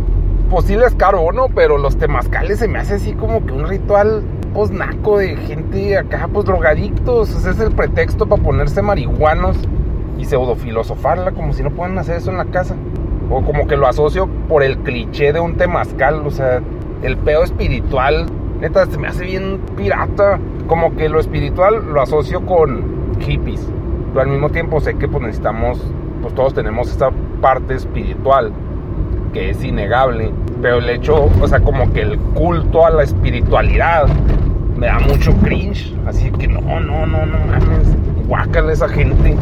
pues 0.50 0.66
sí 0.66 0.76
les 0.76 0.94
¿no? 0.94 1.48
Pero 1.54 1.78
los 1.78 1.96
temazcales 1.96 2.58
se 2.58 2.68
me 2.68 2.78
hace 2.78 2.94
así 2.94 3.12
como 3.14 3.44
que 3.44 3.52
un 3.52 3.66
ritual 3.66 4.22
pues 4.52 4.70
naco 4.70 5.18
de 5.18 5.36
gente 5.36 5.98
acá, 5.98 6.28
pues 6.32 6.44
drogadictos. 6.44 7.44
Es 7.44 7.58
el 7.58 7.72
pretexto 7.72 8.26
para 8.26 8.42
ponerse 8.42 8.82
marihuanos 8.82 9.56
y 10.18 10.24
pseudofilosofarla, 10.24 11.32
como 11.32 11.52
si 11.52 11.62
no 11.62 11.70
puedan 11.70 11.98
hacer 11.98 12.16
eso 12.16 12.30
en 12.30 12.38
la 12.38 12.46
casa. 12.46 12.76
O 13.30 13.42
como 13.42 13.66
que 13.66 13.76
lo 13.76 13.86
asocio 13.86 14.28
por 14.48 14.62
el 14.62 14.78
cliché 14.78 15.32
de 15.32 15.40
un 15.40 15.56
temazcal, 15.56 16.26
o 16.26 16.30
sea, 16.30 16.60
el 17.02 17.16
pedo 17.16 17.42
espiritual, 17.42 18.26
neta, 18.60 18.86
se 18.86 18.98
me 18.98 19.08
hace 19.08 19.24
bien 19.24 19.60
pirata. 19.76 20.38
Como 20.66 20.96
que 20.96 21.08
lo 21.08 21.20
espiritual 21.20 21.92
lo 21.92 22.00
asocio 22.00 22.46
con 22.46 23.16
hippies. 23.20 23.68
Pero 24.12 24.20
al 24.22 24.28
mismo 24.28 24.50
tiempo 24.50 24.80
sé 24.80 24.94
que 24.94 25.08
pues 25.08 25.22
necesitamos, 25.22 25.84
pues 26.22 26.34
todos 26.34 26.54
tenemos 26.54 26.90
esta 26.90 27.10
parte 27.40 27.74
espiritual 27.74 28.52
que 29.34 29.50
es 29.50 29.62
innegable, 29.64 30.30
pero 30.62 30.78
el 30.78 30.88
hecho, 30.88 31.28
o 31.40 31.48
sea, 31.48 31.60
como 31.60 31.92
que 31.92 32.02
el 32.02 32.18
culto 32.18 32.86
a 32.86 32.90
la 32.90 33.02
espiritualidad 33.02 34.06
me 34.76 34.86
da 34.86 35.00
mucho 35.00 35.34
cringe, 35.42 35.92
así 36.06 36.30
que 36.30 36.46
no, 36.46 36.60
no, 36.60 37.04
no, 37.04 37.26
no 37.26 37.38
mames, 37.38 37.96
guácala 38.28 38.72
esa 38.72 38.88
gente. 38.88 39.36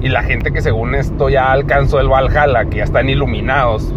Y 0.00 0.08
la 0.08 0.22
gente 0.22 0.52
que 0.52 0.60
según 0.60 0.94
esto 0.94 1.28
ya 1.28 1.50
alcanzó 1.50 2.00
el 2.00 2.08
Valhalla, 2.08 2.66
que 2.66 2.78
ya 2.78 2.84
están 2.84 3.08
iluminados, 3.08 3.92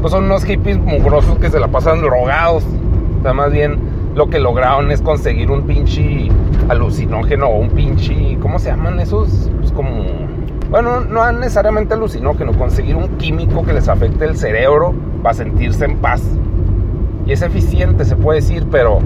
pues 0.00 0.12
son 0.12 0.24
unos 0.24 0.44
hippies 0.44 0.78
mugrosos 0.78 1.38
que 1.38 1.50
se 1.50 1.58
la 1.58 1.68
pasan 1.68 2.00
drogados. 2.00 2.64
O 3.24 3.34
más 3.34 3.52
bien 3.52 3.78
lo 4.14 4.28
que 4.28 4.38
lograron 4.38 4.90
es 4.90 5.00
conseguir 5.02 5.50
un 5.50 5.66
pinche 5.66 6.28
alucinógeno 6.68 7.46
o 7.48 7.58
un 7.58 7.70
pinche, 7.70 8.38
¿cómo 8.40 8.58
se 8.58 8.70
llaman 8.70 8.98
esos? 9.00 9.50
Pues 9.60 9.72
como 9.72 10.04
bueno, 10.70 11.00
no 11.00 11.32
necesariamente 11.32 11.94
alucinógeno, 11.94 12.52
conseguir 12.52 12.94
un 12.94 13.18
químico 13.18 13.64
que 13.64 13.72
les 13.72 13.88
afecte 13.88 14.24
el 14.24 14.36
cerebro 14.36 14.94
para 15.20 15.34
sentirse 15.34 15.84
en 15.84 15.96
paz. 15.96 16.22
Y 17.26 17.32
es 17.32 17.42
eficiente, 17.42 18.04
se 18.04 18.16
puede 18.16 18.40
decir, 18.40 18.66
pero 18.70 19.00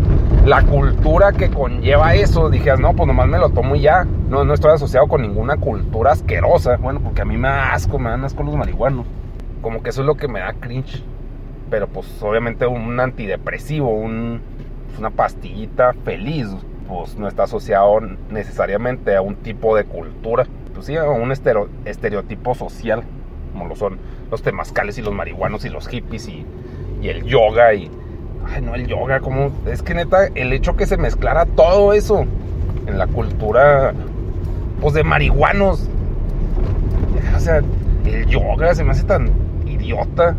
la 0.45 0.63
cultura 0.63 1.33
que 1.33 1.51
conlleva 1.51 2.15
eso, 2.15 2.49
dije, 2.49 2.77
no, 2.77 2.95
pues 2.95 3.07
nomás 3.07 3.29
me 3.29 3.39
lo 3.39 3.51
tomo 3.51 3.77
y 3.77 3.81
ya. 3.81 4.05
No, 4.29 4.45
no 4.45 4.55
estoy 4.55 4.73
asociado 4.73 5.07
con 5.07 5.23
ninguna 5.23 5.57
cultura 5.57 6.13
asquerosa. 6.13 6.77
Bueno, 6.77 7.01
porque 7.01 7.23
a 7.23 7.25
mí 7.25 7.37
me 7.37 7.49
da 7.49 7.73
asco, 7.73 7.99
me 7.99 8.11
dan 8.11 8.25
asco 8.25 8.43
los 8.43 8.57
marihuanos. 8.57 9.07
Como 9.61 9.83
que 9.83 9.91
eso 9.91 10.03
es 10.03 10.07
lo 10.07 10.17
que 10.17 10.29
me 10.29 10.41
da 10.41 10.55
cringe. 10.55 11.03
Pero 11.71 11.89
pues 11.89 12.07
obviamente 12.23 12.67
un 12.67 12.99
antidepresivo, 13.01 13.91
un, 13.91 14.41
una 14.99 15.11
pastillita 15.11 15.93
feliz, 16.05 16.49
pues 16.89 17.17
no 17.17 17.27
está 17.27 17.45
asociado 17.45 18.01
necesariamente 18.31 19.17
a 19.17 19.23
un 19.23 19.37
tipo 19.37 19.75
de 19.77 19.85
cultura 19.85 20.47
pues 20.75 20.87
sí, 20.87 20.97
un 20.97 21.33
estereotipo 21.33 22.55
social, 22.55 23.05
como 23.53 23.67
lo 23.67 23.77
son 23.77 23.99
los 24.31 24.43
temazcales 24.43 24.99
y 24.99 25.03
los 25.03 25.15
marihuanos 25.15 25.65
y 25.65 25.69
los 25.71 25.89
hippies 25.89 26.29
y, 26.29 26.45
el 27.03 27.25
yoga 27.25 27.75
y... 27.75 27.91
Ay, 28.47 28.63
no, 28.63 28.75
el 28.75 28.87
yoga, 28.87 29.21
como... 29.21 29.51
Es 29.67 29.83
que 29.83 29.95
neta, 29.95 30.27
el 30.35 30.53
hecho 30.53 30.77
que 30.77 30.87
se 30.87 30.97
mezclara 30.97 31.47
todo 31.47 31.93
eso 31.93 32.27
en 32.87 32.99
la 32.99 33.07
cultura, 33.07 33.93
pues 34.81 34.95
de 34.95 35.05
marihuanos. 35.05 35.89
O 37.37 37.41
sea, 37.41 37.63
el 38.05 38.27
yoga 38.27 38.75
se 38.75 38.85
me 38.85 38.93
hace 38.93 39.05
tan 39.05 39.31
idiota. 39.67 40.37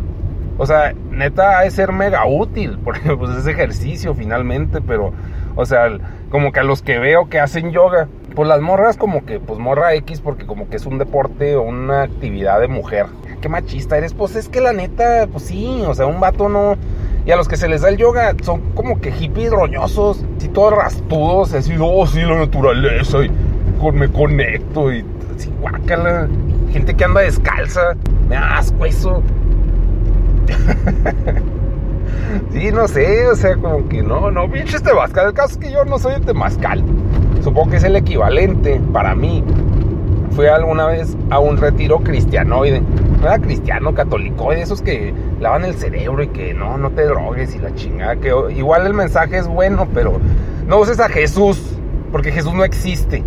O 0.58 0.66
sea, 0.66 0.94
neta, 1.10 1.58
ha 1.58 1.62
de 1.62 1.70
ser 1.70 1.92
mega 1.92 2.26
útil, 2.26 2.78
porque 2.84 3.14
pues 3.16 3.36
es 3.36 3.46
ejercicio 3.46 4.14
finalmente, 4.14 4.80
pero, 4.80 5.12
o 5.54 5.66
sea, 5.66 5.88
como 6.30 6.52
que 6.52 6.60
a 6.60 6.64
los 6.64 6.82
que 6.82 6.98
veo 6.98 7.28
que 7.28 7.40
hacen 7.40 7.72
yoga, 7.72 8.08
pues 8.34 8.48
las 8.48 8.60
morras 8.60 8.96
como 8.96 9.24
que, 9.24 9.40
pues 9.40 9.58
morra 9.58 9.94
X 9.94 10.20
porque 10.20 10.46
como 10.46 10.68
que 10.68 10.76
es 10.76 10.86
un 10.86 10.98
deporte 10.98 11.56
o 11.56 11.62
una 11.62 12.02
actividad 12.02 12.60
de 12.60 12.68
mujer. 12.68 13.06
Qué 13.40 13.48
machista 13.48 13.96
eres, 13.96 14.14
pues 14.14 14.36
es 14.36 14.48
que 14.48 14.60
la 14.60 14.72
neta, 14.72 15.26
pues 15.30 15.44
sí, 15.44 15.82
o 15.86 15.94
sea, 15.94 16.06
un 16.06 16.20
vato 16.20 16.48
no... 16.48 16.76
Y 17.26 17.32
a 17.32 17.36
los 17.36 17.48
que 17.48 17.56
se 17.56 17.68
les 17.68 17.82
da 17.82 17.88
el 17.88 17.96
yoga 17.96 18.34
son 18.42 18.60
como 18.74 19.00
que 19.00 19.10
hippies 19.10 19.50
roñosos, 19.50 20.24
así 20.36 20.48
todos 20.48 20.74
rastudos, 20.74 21.52
así, 21.54 21.74
oh, 21.80 22.06
sí, 22.06 22.20
la 22.20 22.38
naturaleza, 22.38 23.24
y 23.24 23.30
con, 23.80 23.96
me 23.96 24.08
conecto, 24.08 24.92
y 24.92 25.04
así, 25.36 25.50
guácala. 25.60 26.28
Gente 26.70 26.94
que 26.94 27.04
anda 27.04 27.22
descalza, 27.22 27.96
me 28.28 28.36
asco 28.36 28.84
eso. 28.84 29.22
sí, 32.52 32.70
no 32.70 32.86
sé, 32.86 33.26
o 33.26 33.34
sea, 33.34 33.56
como 33.56 33.88
que 33.88 34.04
no, 34.04 34.30
no, 34.30 34.48
pinche 34.48 34.78
Temazcal. 34.78 35.26
El 35.26 35.34
caso 35.34 35.54
es 35.54 35.58
que 35.58 35.72
yo 35.72 35.84
no 35.84 35.98
soy 35.98 36.14
de 36.14 36.20
Temazcal. 36.20 36.84
Supongo 37.42 37.70
que 37.70 37.78
es 37.78 37.84
el 37.84 37.96
equivalente 37.96 38.80
para 38.92 39.16
mí. 39.16 39.42
Fui 40.30 40.46
alguna 40.46 40.86
vez 40.86 41.16
a 41.30 41.40
un 41.40 41.56
retiro 41.56 41.98
cristianoide. 41.98 42.82
No 43.20 43.26
era 43.26 43.38
cristiano, 43.38 43.94
católico, 43.94 44.50
de 44.50 44.62
esos 44.62 44.82
que 44.82 45.14
lavan 45.40 45.64
el 45.64 45.74
cerebro 45.74 46.22
y 46.22 46.28
que 46.28 46.52
no, 46.54 46.76
no 46.76 46.90
te 46.90 47.04
drogues 47.04 47.54
y 47.54 47.58
la 47.58 47.74
chingada. 47.74 48.16
Que 48.16 48.32
igual 48.54 48.86
el 48.86 48.94
mensaje 48.94 49.38
es 49.38 49.46
bueno, 49.46 49.88
pero 49.92 50.20
no 50.66 50.78
uses 50.78 51.00
a 51.00 51.08
Jesús, 51.08 51.60
porque 52.12 52.32
Jesús 52.32 52.54
no 52.54 52.64
existe. 52.64 53.22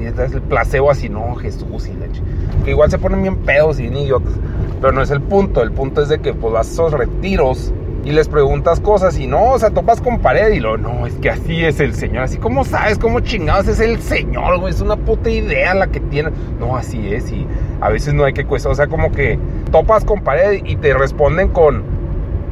Y 0.00 0.04
es 0.06 0.18
el 0.18 0.42
placebo 0.42 0.90
así, 0.90 1.08
no, 1.08 1.34
Jesús 1.36 1.88
y 1.88 1.94
leche. 1.94 2.22
Que 2.64 2.70
igual 2.70 2.90
se 2.90 2.98
ponen 2.98 3.22
bien 3.22 3.36
pedos 3.38 3.78
y 3.78 3.82
bien 3.82 3.96
idiotas. 3.96 4.32
Pero 4.80 4.92
no 4.92 5.02
es 5.02 5.10
el 5.10 5.20
punto. 5.20 5.62
El 5.62 5.72
punto 5.72 6.02
es 6.02 6.08
de 6.08 6.20
que 6.20 6.34
pues 6.34 6.54
a 6.54 6.60
esos 6.60 6.92
retiros 6.92 7.72
y 8.04 8.12
les 8.12 8.28
preguntas 8.28 8.80
cosas 8.80 9.18
y 9.18 9.26
no, 9.26 9.52
o 9.52 9.58
sea, 9.58 9.70
topas 9.70 10.00
con 10.00 10.20
pared 10.20 10.52
y 10.52 10.60
lo, 10.60 10.78
no, 10.78 11.06
es 11.06 11.14
que 11.14 11.30
así 11.30 11.64
es 11.64 11.80
el 11.80 11.94
Señor. 11.94 12.24
Así 12.24 12.38
como 12.38 12.64
sabes, 12.64 12.98
cómo 12.98 13.20
chingados 13.20 13.68
es 13.68 13.80
el 13.80 14.00
Señor, 14.00 14.60
güey. 14.60 14.72
Es 14.72 14.80
una 14.80 14.96
puta 14.96 15.30
idea 15.30 15.74
la 15.74 15.88
que 15.88 16.00
tiene. 16.00 16.30
No, 16.58 16.76
así 16.76 17.12
es 17.12 17.30
y 17.32 17.46
a 17.80 17.90
veces 17.90 18.14
no 18.14 18.24
hay 18.24 18.32
que 18.32 18.44
cuestionar. 18.44 18.72
O 18.72 18.76
sea, 18.76 18.86
como 18.86 19.12
que 19.12 19.38
topas 19.70 20.04
con 20.04 20.20
pared 20.20 20.62
y 20.64 20.76
te 20.76 20.94
responden 20.94 21.48
con 21.48 21.82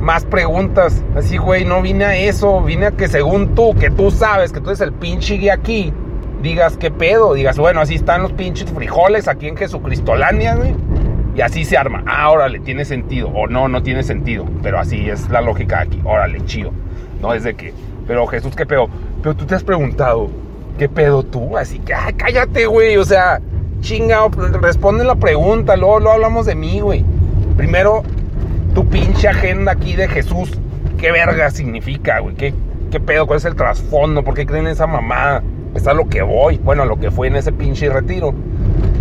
más 0.01 0.25
preguntas. 0.25 1.03
Así, 1.15 1.37
güey, 1.37 1.65
no 1.65 1.81
vine 1.81 2.05
a 2.05 2.17
eso. 2.17 2.61
Vine 2.63 2.87
a 2.87 2.91
que 2.93 3.09
según 3.09 3.55
tú, 3.55 3.75
que 3.75 3.91
tú 3.91 4.11
sabes 4.11 4.53
que 4.53 4.61
tú 4.61 4.71
eres 4.71 4.81
el 4.81 4.93
pinche 4.93 5.37
guía 5.37 5.55
aquí 5.55 5.93
digas 6.43 6.77
qué 6.77 6.91
pedo, 6.91 7.35
digas, 7.35 7.59
bueno, 7.59 7.81
así 7.81 7.95
están 7.95 8.23
los 8.23 8.33
pinches 8.33 8.71
frijoles 8.71 9.27
aquí 9.27 9.49
en 9.49 9.57
Jesucristolandia, 9.57 10.55
güey. 10.55 10.75
Y 11.37 11.43
así 11.43 11.65
se 11.65 11.77
arma. 11.77 12.03
Ah, 12.07 12.31
órale, 12.31 12.61
tiene 12.61 12.85
sentido. 12.85 13.29
O 13.29 13.47
no, 13.47 13.69
no 13.69 13.83
tiene 13.83 14.03
sentido. 14.03 14.47
Pero 14.63 14.79
así 14.79 15.11
es 15.11 15.29
la 15.29 15.43
lógica 15.43 15.81
aquí. 15.81 16.01
Órale, 16.05 16.43
chido. 16.47 16.73
No 17.21 17.35
es 17.35 17.45
de 17.45 17.55
que, 17.55 17.75
pero 18.07 18.27
Jesús, 18.27 18.57
qué 18.57 18.65
pedo. 18.65 18.89
Pero 19.23 19.37
tú 19.37 19.45
te 19.45 19.55
has 19.55 19.63
preguntado, 19.63 20.31
¿qué 20.79 20.89
pedo 20.89 21.23
tú? 21.23 21.59
Así 21.59 21.79
que, 21.79 21.93
ah, 21.93 22.11
cállate, 22.17 22.67
güey. 22.67 22.97
O 22.97 23.05
sea, 23.05 23.41
chingado, 23.81 24.31
responde 24.61 25.05
la 25.05 25.17
pregunta. 25.17 25.77
Luego, 25.77 26.01
luego 26.01 26.15
hablamos 26.15 26.47
de 26.47 26.55
mí, 26.55 26.81
güey. 26.81 27.05
Primero, 27.57 28.03
tu 28.75 28.89
pinche 28.89 29.29
agenda 29.29 29.73
aquí 29.73 29.95
de 29.95 30.09
Jesús. 30.09 30.59
¿Qué 30.99 31.13
verga 31.13 31.51
significa, 31.51 32.21
güey? 32.21 32.35
¿Qué, 32.35 32.55
¿Qué 32.91 32.99
pedo? 32.99 33.27
¿Cuál 33.27 33.37
es 33.39 33.45
el 33.45 33.57
trasfondo? 33.57 34.25
¿Por 34.25 34.33
qué 34.33 34.47
creen 34.47 34.69
esa 34.69 34.87
mamada? 34.87 35.43
está 35.77 35.93
lo 35.95 36.09
que 36.09 36.23
voy, 36.23 36.59
bueno, 36.59 36.85
lo 36.85 36.99
que 36.99 37.11
fue 37.11 37.29
en 37.29 37.37
ese 37.37 37.53
pinche 37.53 37.89
retiro. 37.89 38.35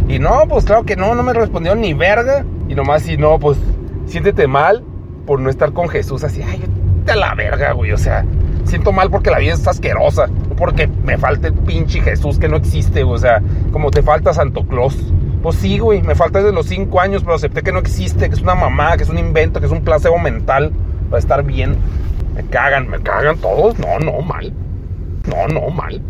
Y 0.08 0.20
no, 0.20 0.44
pues 0.48 0.66
claro 0.66 0.84
que 0.84 0.96
no, 0.96 1.16
no 1.16 1.24
me 1.24 1.34
respondió 1.34 1.76
ni 1.76 1.94
verga. 1.94 2.46
Y 2.68 2.76
nomás 2.76 3.04
si 3.04 3.18
no, 3.18 3.40
pues 3.40 3.58
siéntete 4.06 4.48
mal 4.48 4.84
por 5.26 5.40
no 5.40 5.50
estar 5.50 5.74
con 5.74 5.90
Jesús 5.90 6.24
así, 6.24 6.42
ay, 6.42 6.64
te 7.06 7.16
la 7.16 7.34
verga, 7.36 7.72
güey, 7.74 7.92
o 7.92 7.98
sea, 7.98 8.26
siento 8.64 8.92
mal 8.92 9.10
porque 9.10 9.32
la 9.32 9.40
vida 9.40 9.54
es 9.54 9.68
asquerosa, 9.68 10.28
porque 10.58 10.88
me 10.88 11.18
falta 11.18 11.48
el 11.48 11.54
pinche 11.54 12.02
Jesús 12.02 12.40
que 12.40 12.48
no 12.48 12.58
existe, 12.58 13.04
o 13.04 13.18
sea, 13.18 13.42
como 13.72 13.92
te 13.92 14.02
falta 14.02 14.34
Santo 14.34 14.66
Claus. 14.66 14.98
Pues 15.42 15.58
sí, 15.58 15.78
güey, 15.78 16.02
me 16.02 16.16
falta 16.16 16.40
desde 16.40 16.54
los 16.54 16.66
5 16.66 17.00
años, 17.00 17.22
pero 17.22 17.36
acepté 17.36 17.62
que 17.62 17.72
no 17.72 17.78
existe, 17.78 18.28
que 18.28 18.36
es 18.36 18.42
una 18.42 18.56
mamá, 18.56 18.98
que 18.98 19.04
es 19.04 19.10
un 19.10 19.20
invento, 19.20 19.60
que 19.60 19.68
es 19.68 19.72
un 19.72 19.82
placebo 19.82 20.18
mental 20.18 20.72
para 21.10 21.20
estar 21.20 21.44
bien. 21.44 21.76
Me 22.36 22.44
cagan, 22.46 22.90
me 22.90 23.00
cagan 23.00 23.38
todos. 23.38 23.78
No, 23.78 24.00
no, 24.00 24.22
mal. 24.22 24.52
No, 25.28 25.48
no, 25.48 25.70
mal. 25.70 26.02